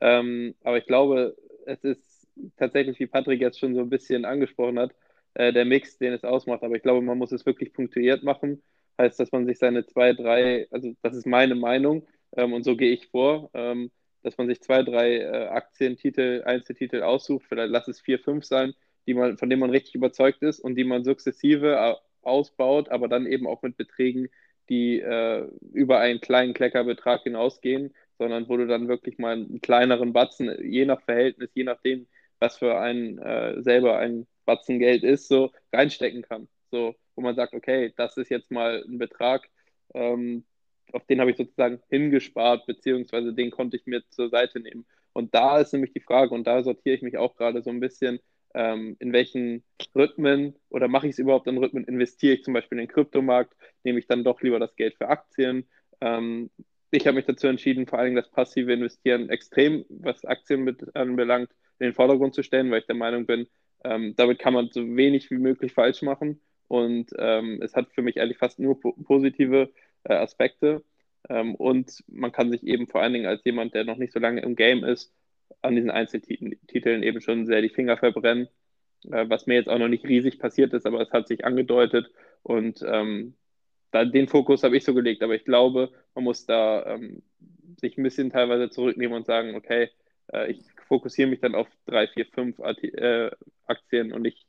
Ähm, 0.00 0.54
aber 0.62 0.78
ich 0.78 0.86
glaube, 0.86 1.36
es 1.66 1.82
ist 1.84 2.09
tatsächlich, 2.56 2.98
wie 2.98 3.06
Patrick 3.06 3.40
jetzt 3.40 3.58
schon 3.58 3.74
so 3.74 3.80
ein 3.80 3.90
bisschen 3.90 4.24
angesprochen 4.24 4.78
hat, 4.78 4.92
äh, 5.34 5.52
der 5.52 5.64
Mix, 5.64 5.98
den 5.98 6.12
es 6.12 6.24
ausmacht. 6.24 6.62
Aber 6.62 6.76
ich 6.76 6.82
glaube, 6.82 7.02
man 7.02 7.18
muss 7.18 7.32
es 7.32 7.46
wirklich 7.46 7.72
punktuiert 7.72 8.22
machen. 8.22 8.62
Heißt, 8.98 9.18
dass 9.18 9.32
man 9.32 9.46
sich 9.46 9.58
seine 9.58 9.86
zwei, 9.86 10.12
drei, 10.12 10.66
also 10.70 10.92
das 11.02 11.14
ist 11.14 11.26
meine 11.26 11.54
Meinung 11.54 12.06
ähm, 12.36 12.52
und 12.52 12.64
so 12.64 12.76
gehe 12.76 12.92
ich 12.92 13.08
vor, 13.08 13.50
ähm, 13.54 13.90
dass 14.22 14.36
man 14.36 14.48
sich 14.48 14.60
zwei, 14.60 14.82
drei 14.82 15.18
äh, 15.18 15.46
Aktientitel, 15.48 16.42
Einzeltitel 16.44 17.02
aussucht, 17.02 17.46
vielleicht 17.48 17.70
lass 17.70 17.88
es 17.88 18.00
vier, 18.00 18.18
fünf 18.18 18.44
sein, 18.44 18.74
die 19.06 19.14
man, 19.14 19.38
von 19.38 19.48
denen 19.48 19.60
man 19.60 19.70
richtig 19.70 19.94
überzeugt 19.94 20.42
ist 20.42 20.60
und 20.60 20.74
die 20.74 20.84
man 20.84 21.04
sukzessive 21.04 21.76
äh, 21.76 21.94
ausbaut, 22.22 22.90
aber 22.90 23.08
dann 23.08 23.26
eben 23.26 23.46
auch 23.46 23.62
mit 23.62 23.76
Beträgen, 23.76 24.28
die 24.68 25.00
äh, 25.00 25.48
über 25.72 25.98
einen 26.00 26.20
kleinen 26.20 26.54
Kleckerbetrag 26.54 27.22
hinausgehen, 27.22 27.94
sondern 28.18 28.48
wo 28.48 28.56
du 28.56 28.66
dann 28.66 28.88
wirklich 28.88 29.18
mal 29.18 29.32
einen 29.32 29.60
kleineren 29.60 30.12
Batzen, 30.12 30.54
je 30.62 30.84
nach 30.84 31.00
Verhältnis, 31.02 31.50
je 31.54 31.64
nachdem, 31.64 32.06
was 32.40 32.56
für 32.56 32.78
einen 32.78 33.18
äh, 33.18 33.62
selber 33.62 33.98
ein 33.98 34.26
Batzen 34.46 34.78
Geld 34.78 35.04
ist, 35.04 35.28
so 35.28 35.52
reinstecken 35.72 36.22
kann. 36.22 36.48
So, 36.70 36.94
wo 37.14 37.22
man 37.22 37.36
sagt, 37.36 37.54
okay, 37.54 37.92
das 37.96 38.16
ist 38.16 38.30
jetzt 38.30 38.50
mal 38.50 38.84
ein 38.88 38.98
Betrag, 38.98 39.48
ähm, 39.94 40.44
auf 40.92 41.04
den 41.06 41.20
habe 41.20 41.30
ich 41.30 41.36
sozusagen 41.36 41.80
hingespart, 41.88 42.66
beziehungsweise 42.66 43.32
den 43.32 43.50
konnte 43.50 43.76
ich 43.76 43.86
mir 43.86 44.02
zur 44.10 44.28
Seite 44.28 44.60
nehmen. 44.60 44.86
Und 45.12 45.34
da 45.34 45.60
ist 45.60 45.72
nämlich 45.72 45.92
die 45.92 46.00
Frage, 46.00 46.34
und 46.34 46.46
da 46.46 46.62
sortiere 46.62 46.96
ich 46.96 47.02
mich 47.02 47.16
auch 47.16 47.36
gerade 47.36 47.62
so 47.62 47.70
ein 47.70 47.80
bisschen, 47.80 48.20
ähm, 48.54 48.96
in 48.98 49.12
welchen 49.12 49.62
Rhythmen 49.94 50.56
oder 50.70 50.88
mache 50.88 51.06
ich 51.06 51.12
es 51.12 51.18
überhaupt 51.18 51.46
in 51.46 51.58
Rhythmen, 51.58 51.84
investiere 51.84 52.34
ich 52.34 52.44
zum 52.44 52.54
Beispiel 52.54 52.78
in 52.78 52.86
den 52.86 52.92
Kryptomarkt, 52.92 53.54
nehme 53.84 53.98
ich 53.98 54.06
dann 54.06 54.24
doch 54.24 54.40
lieber 54.42 54.58
das 54.58 54.74
Geld 54.76 54.96
für 54.96 55.08
Aktien. 55.08 55.68
Ähm, 56.00 56.50
ich 56.90 57.06
habe 57.06 57.16
mich 57.16 57.26
dazu 57.26 57.46
entschieden, 57.46 57.86
vor 57.86 58.00
allem 58.00 58.16
das 58.16 58.30
passive 58.30 58.72
Investieren 58.72 59.30
extrem, 59.30 59.84
was 59.88 60.24
Aktien 60.24 60.64
mit, 60.64 60.96
anbelangt, 60.96 61.50
in 61.80 61.86
den 61.86 61.94
Vordergrund 61.94 62.34
zu 62.34 62.42
stellen, 62.42 62.70
weil 62.70 62.80
ich 62.80 62.86
der 62.86 62.96
Meinung 62.96 63.26
bin, 63.26 63.48
ähm, 63.84 64.14
damit 64.16 64.38
kann 64.38 64.54
man 64.54 64.70
so 64.70 64.82
wenig 64.96 65.30
wie 65.30 65.38
möglich 65.38 65.72
falsch 65.72 66.02
machen. 66.02 66.40
Und 66.68 67.10
ähm, 67.18 67.60
es 67.62 67.74
hat 67.74 67.90
für 67.92 68.02
mich 68.02 68.20
eigentlich 68.20 68.38
fast 68.38 68.58
nur 68.58 68.78
po 68.78 68.92
positive 68.92 69.70
äh, 70.04 70.14
Aspekte. 70.14 70.84
Ähm, 71.28 71.54
und 71.54 72.04
man 72.06 72.32
kann 72.32 72.50
sich 72.50 72.62
eben 72.64 72.86
vor 72.86 73.02
allen 73.02 73.12
Dingen 73.12 73.26
als 73.26 73.42
jemand, 73.44 73.74
der 73.74 73.84
noch 73.84 73.96
nicht 73.96 74.12
so 74.12 74.20
lange 74.20 74.42
im 74.42 74.56
Game 74.56 74.84
ist, 74.84 75.12
an 75.62 75.74
diesen 75.74 75.90
Einzeltiteln 75.90 77.02
eben 77.02 77.20
schon 77.20 77.46
sehr 77.46 77.62
die 77.62 77.68
Finger 77.68 77.96
verbrennen, 77.96 78.48
äh, 79.10 79.28
was 79.28 79.46
mir 79.46 79.54
jetzt 79.54 79.68
auch 79.68 79.78
noch 79.78 79.88
nicht 79.88 80.04
riesig 80.04 80.38
passiert 80.38 80.72
ist, 80.72 80.86
aber 80.86 81.00
es 81.00 81.10
hat 81.10 81.28
sich 81.28 81.44
angedeutet 81.44 82.10
und 82.42 82.82
ähm, 82.86 83.34
da, 83.90 84.04
den 84.04 84.28
Fokus 84.28 84.62
habe 84.62 84.76
ich 84.76 84.84
so 84.84 84.94
gelegt, 84.94 85.22
aber 85.22 85.34
ich 85.34 85.44
glaube, 85.44 85.90
man 86.14 86.24
muss 86.24 86.46
da 86.46 86.86
ähm, 86.86 87.22
sich 87.80 87.98
ein 87.98 88.02
bisschen 88.02 88.30
teilweise 88.30 88.70
zurücknehmen 88.70 89.16
und 89.16 89.26
sagen, 89.26 89.54
okay, 89.54 89.90
äh, 90.32 90.50
ich 90.52 90.60
fokussiere 90.90 91.30
mich 91.30 91.40
dann 91.40 91.56
auf 91.56 91.68
drei, 91.86 92.08
vier, 92.08 92.26
fünf 92.26 92.60
äh, 92.60 93.30
Aktien 93.66 94.12
und 94.12 94.24
nicht 94.24 94.46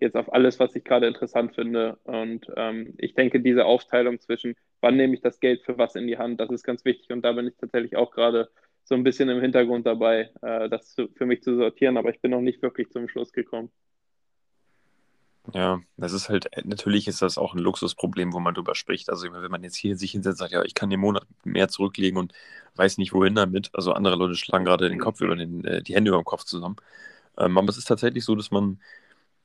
jetzt 0.00 0.16
auf 0.16 0.32
alles, 0.32 0.60
was 0.60 0.74
ich 0.76 0.84
gerade 0.84 1.06
interessant 1.08 1.54
finde. 1.54 1.98
Und 2.04 2.46
ähm, 2.56 2.94
ich 2.98 3.14
denke, 3.14 3.40
diese 3.40 3.64
Aufteilung 3.66 4.20
zwischen, 4.20 4.54
wann 4.80 4.96
nehme 4.96 5.14
ich 5.14 5.22
das 5.22 5.40
Geld 5.40 5.62
für 5.64 5.78
was 5.78 5.96
in 5.96 6.06
die 6.08 6.18
Hand, 6.18 6.40
das 6.40 6.50
ist 6.50 6.64
ganz 6.64 6.84
wichtig. 6.84 7.10
Und 7.10 7.22
da 7.22 7.32
bin 7.32 7.48
ich 7.48 7.56
tatsächlich 7.56 7.96
auch 7.96 8.10
gerade 8.12 8.50
so 8.84 8.94
ein 8.96 9.04
bisschen 9.04 9.30
im 9.30 9.40
Hintergrund 9.40 9.86
dabei, 9.86 10.32
äh, 10.42 10.68
das 10.68 10.94
für 11.16 11.26
mich 11.26 11.42
zu 11.42 11.56
sortieren, 11.56 11.96
aber 11.96 12.10
ich 12.10 12.20
bin 12.20 12.30
noch 12.32 12.40
nicht 12.42 12.62
wirklich 12.62 12.90
zum 12.90 13.08
Schluss 13.08 13.32
gekommen. 13.32 13.70
Ja, 15.54 15.80
das 15.96 16.12
ist 16.12 16.28
halt, 16.28 16.46
natürlich 16.64 17.08
ist 17.08 17.22
das 17.22 17.38
auch 17.38 17.54
ein 17.54 17.58
Luxusproblem, 17.58 18.34
wo 18.34 18.38
man 18.40 18.52
drüber 18.54 18.74
spricht. 18.74 19.08
Also 19.08 19.32
wenn 19.32 19.50
man 19.50 19.62
jetzt 19.64 19.76
hier 19.76 19.96
sich 19.96 20.10
hinsetzt 20.12 20.34
und 20.34 20.38
sagt, 20.40 20.52
ja, 20.52 20.62
ich 20.62 20.74
kann 20.74 20.90
den 20.90 21.00
Monat 21.00 21.26
mehr 21.42 21.68
zurücklegen 21.68 22.18
und 22.18 22.34
weiß 22.76 22.98
nicht 22.98 23.14
wohin 23.14 23.34
damit. 23.34 23.70
Also 23.72 23.92
andere 23.94 24.16
Leute 24.16 24.34
schlagen 24.36 24.66
gerade 24.66 24.90
den 24.90 24.98
Kopf 25.00 25.20
über 25.22 25.34
den, 25.36 25.64
äh, 25.64 25.82
die 25.82 25.94
Hände 25.94 26.10
über 26.10 26.18
den 26.20 26.24
Kopf 26.26 26.44
zusammen. 26.44 26.76
Ähm, 27.38 27.58
aber 27.58 27.68
es 27.70 27.78
ist 27.78 27.86
tatsächlich 27.88 28.24
so, 28.24 28.34
dass 28.36 28.50
man 28.50 28.80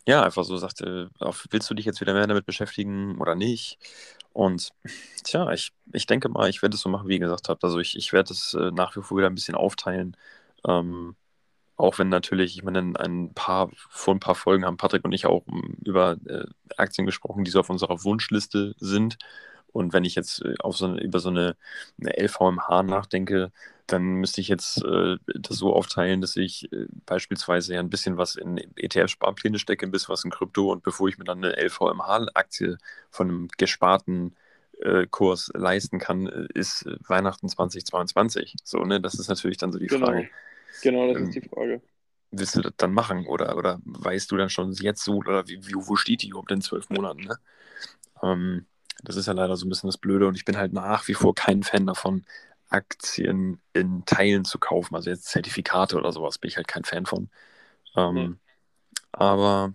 ja 0.07 0.24
einfach 0.24 0.43
so 0.45 0.57
sagt, 0.57 0.81
äh, 0.81 1.07
willst 1.51 1.69
du 1.69 1.75
dich 1.75 1.86
jetzt 1.86 2.01
wieder 2.01 2.13
mehr 2.13 2.27
damit 2.27 2.45
beschäftigen 2.45 3.19
oder 3.19 3.36
nicht? 3.36 3.79
Und 4.33 4.72
tja, 5.24 5.51
ich, 5.53 5.74
ich 5.93 6.07
denke 6.07 6.29
mal, 6.29 6.50
ich 6.50 6.62
werde 6.63 6.75
es 6.75 6.81
so 6.81 6.89
machen, 6.89 7.07
wie 7.10 7.15
ihr 7.15 7.19
gesagt 7.19 7.50
habt. 7.50 7.63
Also 7.63 7.79
ich, 7.79 7.98
ich 7.98 8.13
werde 8.13 8.33
es 8.33 8.53
äh, 8.55 8.72
nach 8.72 8.95
wie 8.98 9.01
vor 9.03 9.17
wieder 9.17 9.27
ein 9.29 9.36
bisschen 9.36 9.55
aufteilen. 9.55 10.17
Ähm, 10.67 11.15
auch 11.77 11.97
wenn 11.99 12.09
natürlich, 12.09 12.55
ich 12.55 12.63
meine, 12.63 12.79
ein 12.99 13.33
paar, 13.33 13.69
vor 13.89 14.13
ein 14.13 14.19
paar 14.19 14.35
Folgen 14.35 14.65
haben 14.65 14.77
Patrick 14.77 15.03
und 15.05 15.11
ich 15.13 15.25
auch 15.25 15.43
um, 15.47 15.75
über 15.83 16.17
äh, 16.27 16.45
Aktien 16.77 17.05
gesprochen, 17.05 17.43
die 17.43 17.51
so 17.51 17.59
auf 17.59 17.69
unserer 17.69 18.03
Wunschliste 18.03 18.75
sind. 18.79 19.17
Und 19.71 19.91
wenn 19.91 20.05
ich 20.05 20.15
jetzt 20.15 20.43
äh, 20.43 20.53
auf 20.59 20.77
so 20.77 20.95
über 20.97 21.19
so 21.19 21.29
eine, 21.29 21.55
eine 21.99 22.15
LVMH 22.17 22.83
nachdenke, 22.83 23.51
dann 23.87 24.03
müsste 24.03 24.39
ich 24.41 24.47
jetzt 24.47 24.83
äh, 24.83 25.17
das 25.35 25.57
so 25.57 25.73
aufteilen, 25.73 26.21
dass 26.21 26.35
ich 26.35 26.71
äh, 26.71 26.85
beispielsweise 27.05 27.73
ja 27.73 27.79
ein 27.79 27.89
bisschen 27.89 28.17
was 28.17 28.35
in 28.35 28.57
ETF-Sparpläne 28.75 29.57
stecke, 29.59 29.85
ein 29.85 29.91
bisschen 29.91 30.09
was 30.13 30.23
in 30.23 30.31
Krypto 30.31 30.71
und 30.71 30.83
bevor 30.83 31.09
ich 31.09 31.17
mir 31.17 31.25
dann 31.25 31.43
eine 31.43 31.57
LVMH-Aktie 31.57 32.77
von 33.09 33.29
einem 33.29 33.47
gesparten 33.57 34.35
Kurs 35.11 35.49
leisten 35.53 35.97
kann, 35.99 36.25
ist 36.27 36.85
Weihnachten 37.07 37.47
2022. 37.47 38.55
So, 38.63 38.83
ne, 38.83 38.99
das 38.99 39.13
ist 39.15 39.29
natürlich 39.29 39.57
dann 39.57 39.71
so 39.71 39.79
die 39.79 39.87
Genau. 39.87 40.07
Frage. 40.07 40.29
Genau, 40.81 41.07
das 41.07 41.19
Ähm, 41.19 41.23
ist 41.23 41.35
die 41.35 41.41
Frage. 41.41 41.81
Willst 42.31 42.55
du 42.55 42.61
das 42.61 42.73
dann 42.77 42.93
machen 42.93 43.27
oder, 43.27 43.57
oder 43.57 43.79
weißt 43.85 44.31
du 44.31 44.37
dann 44.37 44.49
schon 44.49 44.71
jetzt 44.73 45.03
so, 45.03 45.15
oder 45.17 45.47
wie, 45.47 45.65
wie, 45.67 45.75
wo 45.75 45.95
steht 45.95 46.23
die 46.23 46.29
überhaupt 46.29 46.51
in 46.51 46.61
zwölf 46.61 46.89
Monaten? 46.89 47.21
Ne? 47.25 47.37
Ähm, 48.23 48.67
das 49.03 49.17
ist 49.17 49.27
ja 49.27 49.33
leider 49.33 49.57
so 49.57 49.65
ein 49.65 49.69
bisschen 49.69 49.89
das 49.89 49.97
Blöde 49.99 50.27
und 50.27 50.35
ich 50.35 50.45
bin 50.45 50.57
halt 50.57 50.73
nach 50.73 51.07
wie 51.07 51.13
vor 51.15 51.35
kein 51.35 51.63
Fan 51.63 51.87
davon, 51.87 52.25
Aktien 52.69 53.61
in 53.73 54.05
Teilen 54.05 54.45
zu 54.45 54.59
kaufen. 54.59 54.95
Also 54.95 55.09
jetzt 55.11 55.25
Zertifikate 55.27 55.97
oder 55.97 56.11
sowas 56.13 56.39
bin 56.39 56.49
ich 56.49 56.57
halt 56.57 56.67
kein 56.67 56.85
Fan 56.85 57.05
von. 57.05 57.29
Ähm, 57.95 58.29
Nee. 58.29 58.37
Aber 59.13 59.73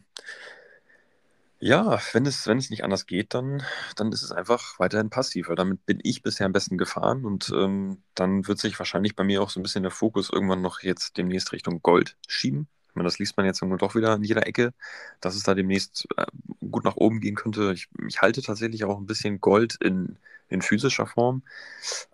ja, 1.61 1.99
wenn 2.13 2.25
es, 2.27 2.47
wenn 2.47 2.59
es 2.59 2.71
nicht 2.71 2.85
anders 2.85 3.07
geht, 3.07 3.35
dann, 3.35 3.63
dann 3.97 4.13
ist 4.13 4.23
es 4.23 4.31
einfach 4.33 4.79
weiterhin 4.79 5.11
passiv, 5.11 5.49
weil 5.49 5.57
damit 5.57 5.85
bin 5.87 5.99
ich 6.03 6.23
bisher 6.23 6.47
am 6.47 6.53
besten 6.53 6.79
gefahren 6.79 7.25
und 7.25 7.51
ähm, 7.55 8.03
dann 8.15 8.47
wird 8.47 8.61
sich 8.61 8.79
wahrscheinlich 8.79 9.17
bei 9.17 9.25
mir 9.25 9.43
auch 9.43 9.51
so 9.51 9.59
ein 9.59 9.65
bisschen 9.65 9.83
der 9.83 9.91
Fokus 9.91 10.31
irgendwann 10.31 10.63
noch 10.63 10.83
jetzt 10.83 11.17
demnächst 11.17 11.53
Richtung 11.53 11.83
Gold 11.83 12.17
schieben. 12.29 12.69
Ich 12.89 12.95
meine, 12.95 13.07
das 13.07 13.19
liest 13.19 13.37
man 13.37 13.47
jetzt 13.47 13.61
doch 13.63 13.95
wieder 13.95 14.13
an 14.13 14.23
jeder 14.25 14.47
Ecke, 14.47 14.73
dass 15.21 15.35
es 15.35 15.43
da 15.43 15.55
demnächst 15.55 16.07
äh, 16.17 16.27
gut 16.71 16.85
nach 16.85 16.97
oben 16.97 17.21
gehen 17.21 17.35
könnte. 17.35 17.73
Ich, 17.73 17.89
ich 18.07 18.23
halte 18.23 18.43
tatsächlich 18.43 18.85
auch 18.85 18.99
ein 18.99 19.07
bisschen 19.07 19.41
Gold 19.41 19.77
in, 19.83 20.19
in 20.49 20.63
physischer 20.63 21.07
Form, 21.07 21.43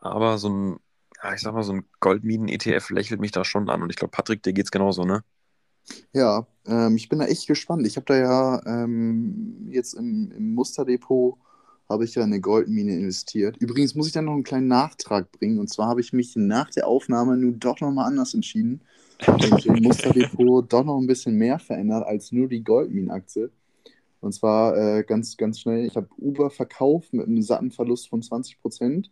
aber 0.00 0.38
so 0.38 0.48
ein, 0.48 0.80
ja, 1.22 1.34
ich 1.34 1.40
sag 1.42 1.54
mal, 1.54 1.62
so 1.62 1.74
ein 1.74 1.84
Goldminen-ETF 2.00 2.90
lächelt 2.90 3.20
mich 3.20 3.32
da 3.32 3.44
schon 3.44 3.68
an 3.70 3.82
und 3.82 3.90
ich 3.90 3.96
glaube, 3.96 4.12
Patrick, 4.12 4.42
dir 4.42 4.52
geht's 4.54 4.70
genauso, 4.70 5.04
ne? 5.04 5.22
Ja, 6.12 6.46
ähm, 6.66 6.96
ich 6.96 7.08
bin 7.08 7.18
da 7.18 7.26
echt 7.26 7.46
gespannt. 7.46 7.86
Ich 7.86 7.96
habe 7.96 8.06
da 8.06 8.16
ja 8.16 8.62
ähm, 8.66 9.68
jetzt 9.70 9.94
im, 9.94 10.32
im 10.36 10.54
Musterdepot 10.54 11.36
habe 11.88 12.04
ich 12.04 12.14
ja 12.14 12.22
eine 12.22 12.40
Goldmine 12.40 12.94
investiert. 12.94 13.56
Übrigens 13.58 13.94
muss 13.94 14.06
ich 14.06 14.12
da 14.12 14.22
noch 14.22 14.32
einen 14.32 14.42
kleinen 14.42 14.68
Nachtrag 14.68 15.30
bringen. 15.32 15.58
Und 15.58 15.68
zwar 15.68 15.88
habe 15.88 16.00
ich 16.00 16.12
mich 16.12 16.34
nach 16.34 16.70
der 16.70 16.86
Aufnahme 16.86 17.36
nun 17.36 17.60
doch 17.60 17.80
nochmal 17.80 18.06
anders 18.06 18.34
entschieden. 18.34 18.80
Und 19.26 19.66
im 19.66 19.74
Musterdepot 19.82 20.72
doch 20.72 20.84
noch 20.84 20.98
ein 20.98 21.06
bisschen 21.06 21.36
mehr 21.36 21.58
verändert 21.58 22.06
als 22.06 22.32
nur 22.32 22.48
die 22.48 22.64
Goldmine-Aktie. 22.64 23.50
Und 24.20 24.32
zwar 24.32 24.76
äh, 24.76 25.04
ganz, 25.04 25.36
ganz 25.36 25.60
schnell. 25.60 25.84
Ich 25.84 25.96
habe 25.96 26.08
Uber 26.16 26.50
verkauft 26.50 27.12
mit 27.12 27.26
einem 27.26 27.42
satten 27.42 27.70
Verlust 27.70 28.08
von 28.08 28.22
20 28.22 28.60
Prozent. 28.62 29.10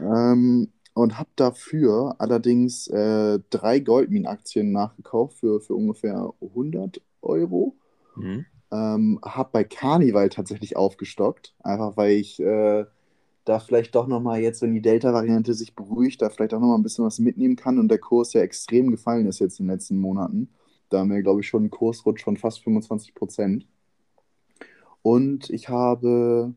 Ähm, 0.00 0.68
und 0.96 1.18
habe 1.18 1.28
dafür 1.36 2.14
allerdings 2.16 2.88
äh, 2.88 3.38
drei 3.50 3.80
Goldmine-Aktien 3.80 4.72
nachgekauft 4.72 5.36
für, 5.36 5.60
für 5.60 5.74
ungefähr 5.74 6.32
100 6.40 7.02
Euro. 7.20 7.76
Mhm. 8.16 8.46
Ähm, 8.72 9.20
habe 9.22 9.50
bei 9.52 9.62
Carnival 9.62 10.30
tatsächlich 10.30 10.74
aufgestockt, 10.74 11.54
einfach 11.62 11.98
weil 11.98 12.12
ich 12.12 12.40
äh, 12.40 12.86
da 13.44 13.58
vielleicht 13.58 13.94
doch 13.94 14.06
nochmal 14.06 14.40
jetzt, 14.40 14.62
wenn 14.62 14.72
die 14.72 14.80
Delta-Variante 14.80 15.52
sich 15.52 15.74
beruhigt, 15.74 16.22
da 16.22 16.30
vielleicht 16.30 16.54
auch 16.54 16.60
nochmal 16.60 16.78
ein 16.78 16.82
bisschen 16.82 17.04
was 17.04 17.18
mitnehmen 17.18 17.56
kann 17.56 17.78
und 17.78 17.88
der 17.88 17.98
Kurs 17.98 18.32
ja 18.32 18.40
extrem 18.40 18.90
gefallen 18.90 19.26
ist 19.26 19.38
jetzt 19.38 19.60
in 19.60 19.66
den 19.66 19.74
letzten 19.74 20.00
Monaten. 20.00 20.48
Da 20.88 21.00
haben 21.00 21.10
wir, 21.10 21.20
glaube 21.20 21.42
ich, 21.42 21.46
schon 21.46 21.64
einen 21.64 21.70
Kursrutsch 21.70 22.24
von 22.24 22.38
fast 22.38 22.64
25 22.64 23.14
Prozent. 23.14 23.66
Und 25.02 25.50
ich 25.50 25.68
habe. 25.68 26.54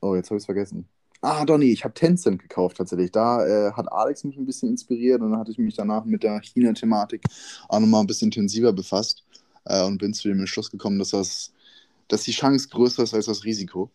Oh, 0.00 0.16
jetzt 0.16 0.30
habe 0.30 0.38
ich 0.38 0.42
es 0.42 0.46
vergessen. 0.46 0.88
Ah, 1.24 1.46
Donny, 1.46 1.72
ich 1.72 1.84
habe 1.84 1.94
Tencent 1.94 2.42
gekauft 2.42 2.76
tatsächlich. 2.76 3.10
Da 3.10 3.46
äh, 3.46 3.72
hat 3.72 3.90
Alex 3.90 4.24
mich 4.24 4.36
ein 4.36 4.44
bisschen 4.44 4.68
inspiriert 4.68 5.22
und 5.22 5.30
dann 5.30 5.40
hatte 5.40 5.52
ich 5.52 5.58
mich 5.58 5.74
danach 5.74 6.04
mit 6.04 6.22
der 6.22 6.38
China-Thematik 6.42 7.22
auch 7.68 7.80
nochmal 7.80 8.02
ein 8.02 8.06
bisschen 8.06 8.26
intensiver 8.26 8.74
befasst 8.74 9.24
äh, 9.64 9.82
und 9.84 9.96
bin 9.96 10.12
zu 10.12 10.28
dem 10.28 10.40
Entschluss 10.40 10.70
gekommen, 10.70 10.98
dass, 10.98 11.10
das, 11.10 11.52
dass 12.08 12.24
die 12.24 12.32
Chance 12.32 12.68
größer 12.68 13.04
ist 13.04 13.14
als 13.14 13.24
das 13.24 13.44
Risiko. 13.44 13.90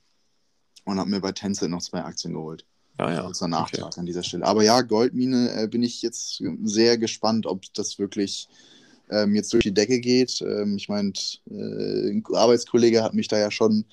Und 0.86 0.98
habe 0.98 1.09
mir 1.09 1.19
bei 1.19 1.31
Tencent 1.31 1.69
noch 1.69 1.83
zwei 1.83 2.01
Aktien 2.03 2.33
geholt. 2.33 2.65
Ja, 2.98 3.13
ja. 3.13 3.21
Kurzer 3.21 3.48
Nachtrag 3.48 3.95
an 3.98 4.07
dieser 4.07 4.24
Stelle. 4.24 4.45
Aber 4.45 4.63
ja, 4.63 4.81
Goldmine 4.81 5.53
äh, 5.53 5.67
bin 5.67 5.83
ich 5.83 6.01
jetzt 6.01 6.41
sehr 6.63 6.98
gespannt, 6.98 7.45
ob 7.45 7.62
das 7.75 8.00
wirklich 8.00 8.50
ähm, 9.12 9.36
jetzt 9.36 9.53
durch 9.53 9.63
die 9.63 9.74
Decke 9.74 10.00
geht. 10.00 10.41
Ähm, 10.41 10.77
ich 10.77 10.89
meine, 10.89 11.13
äh, 11.51 12.09
ein 12.09 12.24
Arbeitskollege 12.33 13.03
hat 13.03 13.13
mich 13.13 13.27
da 13.27 13.38
ja 13.38 13.51
schon 13.51 13.86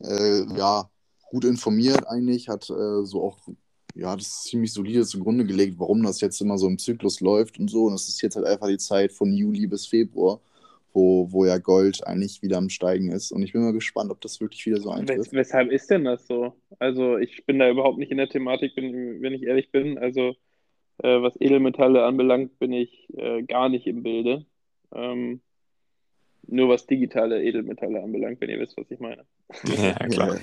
äh, 0.00 0.44
ja, 0.56 0.88
gut 1.30 1.44
informiert 1.44 2.06
eigentlich, 2.06 2.48
hat 2.48 2.68
äh, 2.70 3.04
so 3.04 3.22
auch 3.22 3.38
ja, 3.98 4.14
das 4.14 4.26
ist 4.26 4.44
ziemlich 4.44 4.72
solide 4.72 5.04
zugrunde 5.04 5.44
gelegt, 5.44 5.78
warum 5.78 6.02
das 6.04 6.20
jetzt 6.20 6.40
immer 6.40 6.56
so 6.56 6.68
im 6.68 6.78
Zyklus 6.78 7.20
läuft 7.20 7.58
und 7.58 7.68
so. 7.68 7.84
Und 7.84 7.94
es 7.94 8.08
ist 8.08 8.22
jetzt 8.22 8.36
halt 8.36 8.46
einfach 8.46 8.68
die 8.68 8.78
Zeit 8.78 9.12
von 9.12 9.32
Juli 9.32 9.66
bis 9.66 9.86
Februar, 9.86 10.40
wo, 10.92 11.26
wo 11.32 11.44
ja 11.44 11.58
Gold 11.58 12.06
eigentlich 12.06 12.40
wieder 12.40 12.58
am 12.58 12.68
Steigen 12.68 13.10
ist. 13.10 13.32
Und 13.32 13.42
ich 13.42 13.52
bin 13.52 13.62
mal 13.62 13.72
gespannt, 13.72 14.12
ob 14.12 14.20
das 14.20 14.40
wirklich 14.40 14.64
wieder 14.66 14.80
so 14.80 14.90
eintrifft. 14.90 15.32
Wes 15.32 15.32
weshalb 15.32 15.72
ist 15.72 15.90
denn 15.90 16.04
das 16.04 16.26
so? 16.28 16.54
Also 16.78 17.18
ich 17.18 17.44
bin 17.44 17.58
da 17.58 17.68
überhaupt 17.68 17.98
nicht 17.98 18.12
in 18.12 18.18
der 18.18 18.28
Thematik, 18.28 18.76
bin, 18.76 19.20
wenn 19.20 19.34
ich 19.34 19.42
ehrlich 19.42 19.72
bin. 19.72 19.98
Also 19.98 20.34
äh, 20.98 21.20
was 21.20 21.34
Edelmetalle 21.40 22.04
anbelangt, 22.04 22.58
bin 22.60 22.72
ich 22.72 23.08
äh, 23.16 23.42
gar 23.42 23.68
nicht 23.68 23.86
im 23.88 24.04
Bilde. 24.04 24.46
Ähm, 24.94 25.40
nur 26.48 26.68
was 26.68 26.86
digitale 26.86 27.42
Edelmetalle 27.42 28.02
anbelangt, 28.02 28.40
wenn 28.40 28.50
ihr 28.50 28.58
wisst, 28.58 28.76
was 28.76 28.90
ich 28.90 28.98
meine. 29.00 29.24
Ja, 29.64 29.94
klar. 29.94 30.36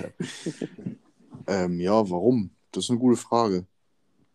ähm, 1.46 1.80
ja, 1.80 2.08
warum? 2.10 2.50
Das 2.72 2.84
ist 2.84 2.90
eine 2.90 2.98
gute 2.98 3.16
Frage. 3.16 3.66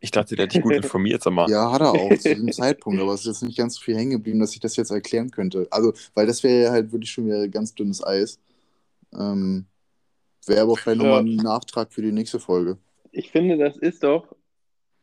Ich 0.04 0.10
dachte, 0.12 0.36
der 0.36 0.46
hat 0.46 0.54
dich 0.54 0.62
gut 0.64 0.74
informiert, 0.74 1.22
sag 1.22 1.32
mal. 1.34 1.50
Ja, 1.50 1.72
hat 1.72 1.82
er 1.82 1.92
auch 1.94 2.18
zu 2.18 2.34
dem 2.34 2.52
Zeitpunkt, 2.52 3.00
aber 3.00 3.14
es 3.14 3.22
ist 3.22 3.28
jetzt 3.28 3.44
nicht 3.44 3.58
ganz 3.58 3.76
so 3.76 3.82
viel 3.82 3.96
hängen 3.96 4.12
geblieben, 4.12 4.40
dass 4.40 4.54
ich 4.54 4.60
das 4.60 4.76
jetzt 4.76 4.90
erklären 4.90 5.30
könnte. 5.30 5.68
Also, 5.70 5.94
weil 6.16 6.26
das 6.26 6.44
wäre 6.44 6.64
ja 6.64 6.72
halt 6.72 6.92
wirklich 6.92 7.12
schon 7.12 7.28
wieder 7.28 7.48
ganz 7.48 7.76
dünnes 7.76 8.04
Eis. 8.04 8.40
Ähm, 9.14 9.66
wäre 10.48 10.62
aber 10.62 10.76
vielleicht 10.76 11.02
Ja. 11.02 11.08
nochmal 11.08 11.24
ein 11.24 11.36
Nachtrag 11.36 11.94
für 11.94 12.02
die 12.02 12.12
nächste 12.12 12.40
Folge. 12.40 12.78
Ich 13.12 13.30
finde, 13.30 13.58
das 13.58 13.78
ist 13.78 14.04
doch, 14.04 14.36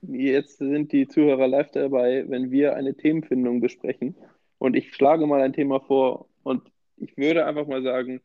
jetzt 0.02 0.58
sind 0.58 0.90
die 0.90 1.06
Zuhörer 1.06 1.46
live 1.46 1.70
dabei, 1.70 2.24
wenn 2.28 2.50
wir 2.50 2.74
eine 2.74 2.96
Themenfindung 2.96 3.60
besprechen. 3.60 4.16
Und 4.58 4.74
ich 4.74 4.92
schlage 4.94 5.26
mal 5.28 5.40
ein 5.42 5.52
Thema 5.52 5.78
vor 5.78 6.26
und 6.48 6.70
ich 6.96 7.16
würde 7.16 7.46
einfach 7.46 7.66
mal 7.66 7.82
sagen, 7.82 8.20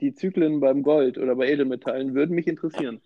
die 0.00 0.14
Zyklen 0.14 0.60
beim 0.60 0.82
Gold 0.82 1.18
oder 1.18 1.34
bei 1.34 1.48
Edelmetallen 1.48 2.14
würden 2.14 2.34
mich 2.34 2.46
interessieren. 2.46 3.00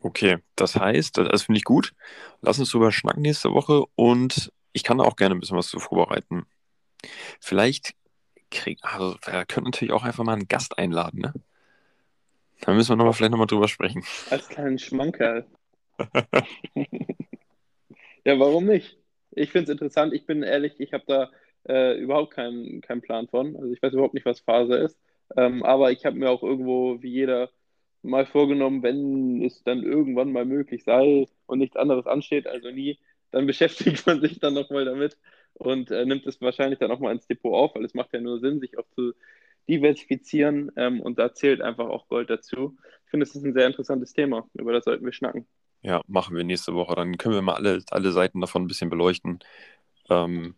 Okay, 0.00 0.38
das 0.56 0.76
heißt, 0.76 1.18
das, 1.18 1.42
finde 1.42 1.58
ich 1.58 1.64
gut. 1.64 1.94
Lass 2.40 2.58
uns 2.58 2.70
drüber 2.70 2.92
schnacken 2.92 3.22
nächste 3.22 3.52
Woche 3.52 3.84
und 3.94 4.52
ich 4.72 4.84
kann 4.84 4.98
da 4.98 5.04
auch 5.04 5.16
gerne 5.16 5.34
ein 5.34 5.40
bisschen 5.40 5.56
was 5.56 5.68
zu 5.68 5.78
vorbereiten. 5.78 6.46
Vielleicht 7.40 7.94
krieg, 8.50 8.78
also 8.82 9.16
wir 9.24 9.44
können 9.46 9.64
natürlich 9.64 9.92
auch 9.92 10.04
einfach 10.04 10.24
mal 10.24 10.34
einen 10.34 10.48
Gast 10.48 10.78
einladen, 10.78 11.20
ne? 11.20 11.32
Da 12.60 12.72
müssen 12.72 12.90
wir 12.90 12.96
noch 12.96 13.04
mal, 13.04 13.12
vielleicht 13.12 13.32
nochmal 13.32 13.48
drüber 13.48 13.66
sprechen. 13.66 14.04
Als 14.30 14.48
kleinen 14.48 14.78
Schmankerl. 14.78 15.46
ja, 18.24 18.38
warum 18.38 18.66
nicht? 18.66 18.98
Ich 19.32 19.50
finde 19.50 19.64
es 19.64 19.70
interessant. 19.70 20.12
Ich 20.14 20.26
bin 20.26 20.44
ehrlich, 20.44 20.78
ich 20.78 20.92
habe 20.92 21.02
da 21.08 21.30
äh, 21.68 21.98
überhaupt 21.98 22.32
keinen 22.34 22.80
keinen 22.80 23.02
Plan 23.02 23.28
von. 23.28 23.56
Also 23.56 23.72
ich 23.72 23.82
weiß 23.82 23.92
überhaupt 23.92 24.14
nicht, 24.14 24.26
was 24.26 24.40
Phase 24.40 24.76
ist. 24.76 24.98
Ähm, 25.36 25.62
aber 25.62 25.92
ich 25.92 26.04
habe 26.04 26.16
mir 26.16 26.30
auch 26.30 26.42
irgendwo, 26.42 27.02
wie 27.02 27.10
jeder, 27.10 27.50
mal 28.02 28.26
vorgenommen, 28.26 28.82
wenn 28.82 29.42
es 29.44 29.62
dann 29.62 29.82
irgendwann 29.82 30.32
mal 30.32 30.44
möglich 30.44 30.84
sei 30.84 31.28
und 31.46 31.58
nichts 31.58 31.76
anderes 31.76 32.06
ansteht, 32.06 32.46
also 32.46 32.70
nie, 32.70 32.98
dann 33.30 33.46
beschäftigt 33.46 34.06
man 34.06 34.20
sich 34.20 34.40
dann 34.40 34.54
nochmal 34.54 34.84
damit 34.84 35.16
und 35.54 35.90
äh, 35.90 36.04
nimmt 36.04 36.26
es 36.26 36.40
wahrscheinlich 36.40 36.78
dann 36.78 36.90
auch 36.90 36.98
mal 36.98 37.12
ins 37.12 37.26
Depot 37.26 37.54
auf, 37.54 37.74
weil 37.74 37.84
es 37.84 37.94
macht 37.94 38.12
ja 38.12 38.20
nur 38.20 38.40
Sinn, 38.40 38.60
sich 38.60 38.78
auch 38.78 38.88
zu 38.94 39.12
diversifizieren 39.68 40.72
ähm, 40.76 41.00
und 41.00 41.18
da 41.18 41.32
zählt 41.32 41.60
einfach 41.60 41.88
auch 41.88 42.08
Gold 42.08 42.30
dazu. 42.30 42.76
Ich 43.04 43.10
finde, 43.10 43.24
es 43.24 43.34
ist 43.34 43.44
ein 43.44 43.52
sehr 43.52 43.66
interessantes 43.66 44.12
Thema, 44.12 44.48
über 44.54 44.72
das 44.72 44.84
sollten 44.84 45.04
wir 45.04 45.12
schnacken. 45.12 45.46
Ja, 45.82 46.00
machen 46.06 46.36
wir 46.36 46.44
nächste 46.44 46.74
Woche. 46.74 46.94
Dann 46.94 47.18
können 47.18 47.34
wir 47.34 47.42
mal 47.42 47.54
alle, 47.54 47.82
alle 47.90 48.12
Seiten 48.12 48.40
davon 48.40 48.62
ein 48.62 48.68
bisschen 48.68 48.88
beleuchten. 48.88 49.40
Ähm, 50.08 50.54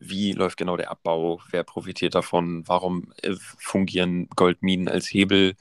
wie 0.00 0.32
läuft 0.32 0.56
genau 0.56 0.76
der 0.76 0.90
Abbau? 0.90 1.40
Wer 1.50 1.64
profitiert 1.64 2.14
davon? 2.14 2.66
Warum 2.66 3.12
äh, 3.22 3.34
fungieren 3.58 4.28
Goldminen 4.36 4.88
als 4.88 5.12
Hebel? 5.12 5.54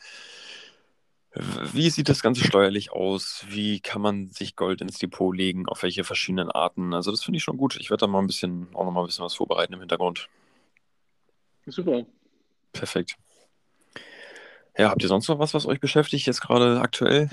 Wie 1.73 1.89
sieht 1.89 2.09
das 2.09 2.23
Ganze 2.23 2.43
steuerlich 2.43 2.91
aus? 2.91 3.45
Wie 3.49 3.79
kann 3.79 4.01
man 4.01 4.29
sich 4.29 4.55
Gold 4.55 4.81
ins 4.81 4.97
Depot 4.97 5.35
legen? 5.35 5.67
Auf 5.67 5.83
welche 5.83 6.03
verschiedenen 6.03 6.49
Arten? 6.49 6.93
Also, 6.93 7.11
das 7.11 7.23
finde 7.23 7.37
ich 7.37 7.43
schon 7.43 7.57
gut. 7.57 7.77
Ich 7.79 7.89
werde 7.89 8.01
da 8.01 8.07
mal 8.07 8.19
ein 8.19 8.27
bisschen, 8.27 8.67
auch 8.73 8.85
noch 8.85 8.91
mal 8.91 9.01
ein 9.01 9.05
bisschen 9.05 9.25
was 9.25 9.35
vorbereiten 9.35 9.73
im 9.73 9.79
Hintergrund. 9.79 10.29
Super. 11.67 12.05
Perfekt. 12.73 13.17
Ja, 14.77 14.89
habt 14.89 15.03
ihr 15.03 15.09
sonst 15.09 15.27
noch 15.27 15.39
was, 15.39 15.53
was 15.53 15.65
euch 15.65 15.79
beschäftigt 15.79 16.25
jetzt 16.25 16.41
gerade 16.41 16.79
aktuell? 16.79 17.29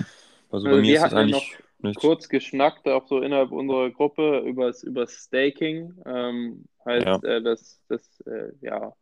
Also 0.51 0.65
bei 0.65 0.71
Also 0.71 0.81
mir 0.81 0.87
wir 0.87 0.95
ist 0.95 1.03
das 1.03 1.11
ja 1.11 1.17
eigentlich 1.17 1.57
kurz 1.95 2.29
geschnackt, 2.29 2.87
auch 2.87 3.07
so 3.07 3.21
innerhalb 3.21 3.51
unserer 3.51 3.89
Gruppe, 3.91 4.39
übers, 4.39 4.83
übers 4.83 5.13
Staking. 5.13 5.93
Ähm, 6.05 6.65
heißt, 6.85 7.05
Ja. 7.05 7.19
äh, 7.23 7.41
dass 7.41 7.81
das, 7.87 8.21
äh, 8.21 8.51
ja, 8.61 8.93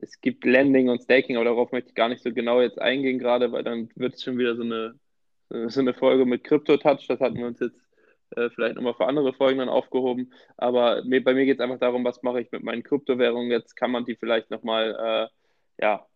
es 0.00 0.20
gibt 0.20 0.44
Lending 0.44 0.88
und 0.88 1.02
Staking, 1.02 1.36
aber 1.36 1.46
darauf 1.46 1.72
möchte 1.72 1.88
ich 1.90 1.94
gar 1.94 2.08
nicht 2.08 2.22
so 2.22 2.32
genau 2.32 2.60
jetzt 2.60 2.80
eingehen 2.80 3.18
gerade, 3.18 3.50
weil 3.52 3.64
dann 3.64 3.88
wird 3.96 4.14
es 4.14 4.22
schon 4.22 4.38
wieder 4.38 4.54
so 4.56 4.62
eine, 4.62 4.94
so 5.68 5.80
eine 5.80 5.94
Folge 5.94 6.26
mit 6.26 6.44
Crypto-Touch. 6.44 7.06
Das 7.08 7.20
hatten 7.20 7.36
wir 7.38 7.46
uns 7.46 7.58
jetzt 7.60 7.80
äh, 8.36 8.50
vielleicht 8.50 8.76
nochmal 8.76 8.94
für 8.94 9.06
andere 9.06 9.32
Folgen 9.32 9.58
dann 9.58 9.68
aufgehoben. 9.68 10.32
Aber 10.56 11.02
mir, 11.04 11.22
bei 11.24 11.34
mir 11.34 11.44
geht 11.44 11.58
es 11.58 11.64
einfach 11.64 11.80
darum, 11.80 12.04
was 12.04 12.22
mache 12.22 12.40
ich 12.40 12.52
mit 12.52 12.62
meinen 12.62 12.84
Kryptowährungen 12.84 13.50
jetzt? 13.50 13.74
Kann 13.74 13.90
man 13.90 14.04
die 14.04 14.14
vielleicht 14.16 14.50
nochmal, 14.50 15.28
äh, 15.78 15.82
ja, 15.84 16.06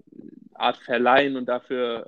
Art 0.55 0.77
verleihen 0.77 1.37
und 1.37 1.47
dafür, 1.49 2.07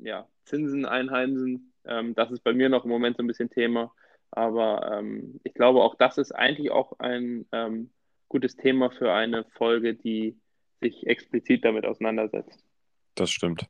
äh, 0.00 0.04
ja, 0.04 0.26
Zinsen 0.44 0.86
einheimsen. 0.86 1.72
Ähm, 1.84 2.14
das 2.14 2.30
ist 2.30 2.42
bei 2.42 2.54
mir 2.54 2.68
noch 2.70 2.84
im 2.84 2.90
Moment 2.90 3.16
so 3.18 3.22
ein 3.22 3.26
bisschen 3.26 3.50
Thema. 3.50 3.92
Aber 4.30 4.90
ähm, 4.98 5.40
ich 5.44 5.52
glaube, 5.52 5.82
auch 5.82 5.94
das 5.96 6.16
ist 6.16 6.32
eigentlich 6.32 6.70
auch 6.70 6.98
ein 6.98 7.46
ähm, 7.52 7.90
gutes 8.32 8.56
Thema 8.56 8.90
für 8.90 9.12
eine 9.12 9.44
Folge, 9.44 9.94
die 9.94 10.36
sich 10.80 11.06
explizit 11.06 11.64
damit 11.64 11.84
auseinandersetzt. 11.84 12.64
Das 13.14 13.30
stimmt. 13.30 13.66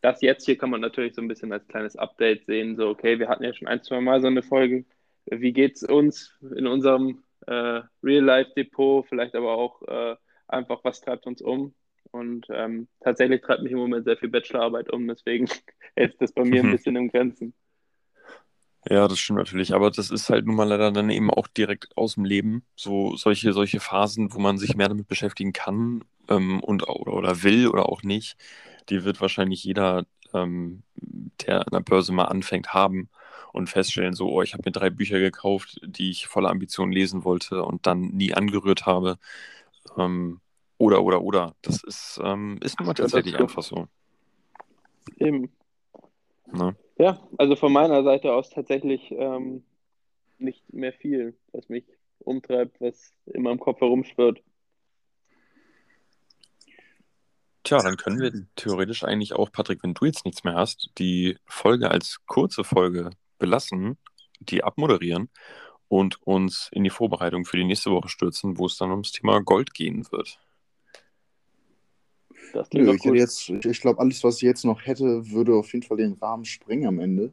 Das 0.00 0.22
jetzt 0.22 0.46
hier 0.46 0.56
kann 0.56 0.70
man 0.70 0.80
natürlich 0.80 1.14
so 1.14 1.20
ein 1.20 1.26
bisschen 1.26 1.52
als 1.52 1.66
kleines 1.66 1.96
Update 1.96 2.46
sehen. 2.46 2.76
So, 2.76 2.88
okay, 2.88 3.18
wir 3.18 3.28
hatten 3.28 3.42
ja 3.42 3.52
schon 3.52 3.66
ein, 3.66 3.82
zwei 3.82 4.00
Mal 4.00 4.20
so 4.20 4.28
eine 4.28 4.42
Folge. 4.42 4.84
Wie 5.26 5.52
geht 5.52 5.74
es 5.76 5.82
uns 5.82 6.38
in 6.56 6.68
unserem 6.68 7.24
äh, 7.46 7.82
Real-Life-Depot? 8.04 9.06
Vielleicht 9.08 9.34
aber 9.34 9.52
auch 9.52 9.82
äh, 9.82 10.16
einfach, 10.46 10.84
was 10.84 11.00
treibt 11.00 11.26
uns 11.26 11.42
um? 11.42 11.74
Und 12.12 12.46
ähm, 12.50 12.86
tatsächlich 13.00 13.42
treibt 13.42 13.62
mich 13.62 13.72
im 13.72 13.78
Moment 13.78 14.04
sehr 14.04 14.16
viel 14.16 14.30
Bachelorarbeit 14.30 14.90
um, 14.92 15.06
deswegen 15.08 15.48
hält 15.96 16.14
das 16.20 16.32
bei 16.32 16.44
mir 16.44 16.62
ein 16.62 16.70
bisschen 16.72 16.94
im 16.94 17.10
Grenzen. 17.10 17.52
Ja, 18.86 19.08
das 19.08 19.18
stimmt 19.18 19.38
natürlich, 19.38 19.74
aber 19.74 19.90
das 19.90 20.10
ist 20.10 20.30
halt 20.30 20.46
nun 20.46 20.54
mal 20.54 20.68
leider 20.68 20.90
dann 20.92 21.10
eben 21.10 21.30
auch 21.30 21.46
direkt 21.48 21.96
aus 21.96 22.14
dem 22.14 22.24
Leben. 22.24 22.64
So 22.76 23.16
solche, 23.16 23.52
solche 23.52 23.80
Phasen, 23.80 24.32
wo 24.32 24.38
man 24.38 24.56
sich 24.56 24.76
mehr 24.76 24.88
damit 24.88 25.08
beschäftigen 25.08 25.52
kann 25.52 26.04
ähm, 26.28 26.60
und 26.60 26.88
oder, 26.88 27.12
oder 27.12 27.42
will 27.42 27.68
oder 27.68 27.88
auch 27.88 28.02
nicht, 28.02 28.36
die 28.88 29.04
wird 29.04 29.20
wahrscheinlich 29.20 29.64
jeder, 29.64 30.06
ähm, 30.32 30.82
der 30.96 31.60
an 31.60 31.72
der 31.72 31.80
Börse 31.80 32.12
mal 32.12 32.26
anfängt, 32.26 32.72
haben 32.72 33.08
und 33.52 33.68
feststellen, 33.68 34.14
so, 34.14 34.30
oh, 34.30 34.42
ich 34.42 34.52
habe 34.52 34.62
mir 34.64 34.72
drei 34.72 34.90
Bücher 34.90 35.18
gekauft, 35.18 35.80
die 35.84 36.10
ich 36.10 36.26
voller 36.26 36.50
Ambition 36.50 36.92
lesen 36.92 37.24
wollte 37.24 37.64
und 37.64 37.86
dann 37.86 38.00
nie 38.00 38.32
angerührt 38.32 38.86
habe. 38.86 39.18
Ähm, 39.96 40.40
oder, 40.78 41.02
oder, 41.02 41.22
oder. 41.22 41.54
Das 41.62 41.82
ist, 41.82 42.20
ähm, 42.22 42.58
ist 42.62 42.78
nun 42.78 42.86
mal 42.86 42.94
tatsächlich 42.94 43.36
einfach 43.36 43.62
so. 43.62 43.88
Eben. 45.18 45.50
Ne? 46.52 46.76
Ja, 46.98 47.20
also 47.36 47.56
von 47.56 47.72
meiner 47.72 48.02
Seite 48.02 48.32
aus 48.32 48.50
tatsächlich 48.50 49.10
ähm, 49.10 49.64
nicht 50.38 50.72
mehr 50.72 50.92
viel, 50.92 51.36
was 51.52 51.68
mich 51.68 51.84
umtreibt, 52.18 52.80
was 52.80 53.12
in 53.26 53.42
meinem 53.42 53.60
Kopf 53.60 53.80
herumschwirrt. 53.80 54.42
Tja, 57.64 57.78
dann 57.78 57.96
können 57.96 58.20
wir 58.20 58.32
theoretisch 58.56 59.04
eigentlich 59.04 59.34
auch, 59.34 59.52
Patrick, 59.52 59.82
wenn 59.82 59.94
du 59.94 60.06
jetzt 60.06 60.24
nichts 60.24 60.42
mehr 60.42 60.54
hast, 60.54 60.90
die 60.98 61.36
Folge 61.44 61.90
als 61.90 62.20
kurze 62.26 62.64
Folge 62.64 63.10
belassen, 63.38 63.98
die 64.40 64.64
abmoderieren 64.64 65.28
und 65.88 66.22
uns 66.22 66.70
in 66.72 66.84
die 66.84 66.90
Vorbereitung 66.90 67.44
für 67.44 67.56
die 67.56 67.64
nächste 67.64 67.90
Woche 67.90 68.08
stürzen, 68.08 68.58
wo 68.58 68.66
es 68.66 68.76
dann 68.76 68.90
ums 68.90 69.12
Thema 69.12 69.40
Gold 69.42 69.74
gehen 69.74 70.06
wird. 70.10 70.40
Das 72.52 72.68
Nö, 72.72 72.94
ich, 72.94 73.04
jetzt, 73.04 73.48
ich 73.50 73.80
glaube, 73.80 74.00
alles, 74.00 74.22
was 74.24 74.36
ich 74.36 74.42
jetzt 74.42 74.64
noch 74.64 74.84
hätte, 74.84 75.30
würde 75.30 75.54
auf 75.54 75.72
jeden 75.72 75.84
Fall 75.84 75.96
den 75.96 76.14
Rahmen 76.14 76.44
sprengen 76.44 76.86
am 76.86 77.00
Ende. 77.00 77.32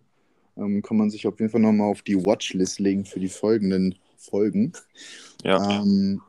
Ähm, 0.57 0.81
kann 0.81 0.97
man 0.97 1.09
sich 1.09 1.27
auf 1.27 1.39
jeden 1.39 1.51
Fall 1.51 1.61
nochmal 1.61 1.91
auf 1.91 2.01
die 2.01 2.25
Watchlist 2.25 2.79
legen 2.79 3.05
für 3.05 3.19
die 3.19 3.29
folgenden 3.29 3.95
Folgen. 4.17 4.73
Ja. 5.43 5.81
Ähm, 5.81 6.21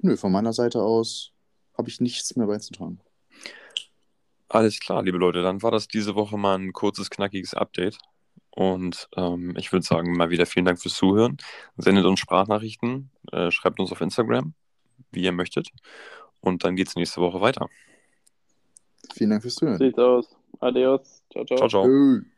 nö, 0.00 0.16
von 0.16 0.32
meiner 0.32 0.52
Seite 0.52 0.82
aus 0.82 1.32
habe 1.76 1.88
ich 1.88 2.00
nichts 2.00 2.36
mehr 2.36 2.46
beizutragen. 2.46 3.00
Alles 4.48 4.80
klar, 4.80 5.02
liebe 5.02 5.18
Leute, 5.18 5.42
dann 5.42 5.62
war 5.62 5.70
das 5.70 5.88
diese 5.88 6.14
Woche 6.14 6.38
mal 6.38 6.58
ein 6.58 6.72
kurzes, 6.72 7.10
knackiges 7.10 7.54
Update. 7.54 7.98
Und 8.50 9.08
ähm, 9.16 9.54
ich 9.58 9.72
würde 9.72 9.84
sagen, 9.84 10.16
mal 10.16 10.30
wieder 10.30 10.46
vielen 10.46 10.64
Dank 10.64 10.80
fürs 10.80 10.94
Zuhören. 10.94 11.36
Sendet 11.76 12.06
uns 12.06 12.20
Sprachnachrichten, 12.20 13.10
äh, 13.32 13.50
schreibt 13.50 13.80
uns 13.80 13.92
auf 13.92 14.00
Instagram, 14.00 14.54
wie 15.10 15.22
ihr 15.22 15.32
möchtet. 15.32 15.68
Und 16.40 16.64
dann 16.64 16.76
geht 16.76 16.88
es 16.88 16.96
nächste 16.96 17.20
Woche 17.20 17.40
weiter. 17.40 17.68
Vielen 19.14 19.30
Dank 19.30 19.42
fürs 19.42 19.56
Zuhören. 19.56 19.78
Sieht 19.78 19.98
aus. 19.98 20.36
Adios. 20.60 21.22
Ciao, 21.32 21.44
ciao. 21.44 21.58
Ciao, 21.58 21.68
ciao. 21.68 22.35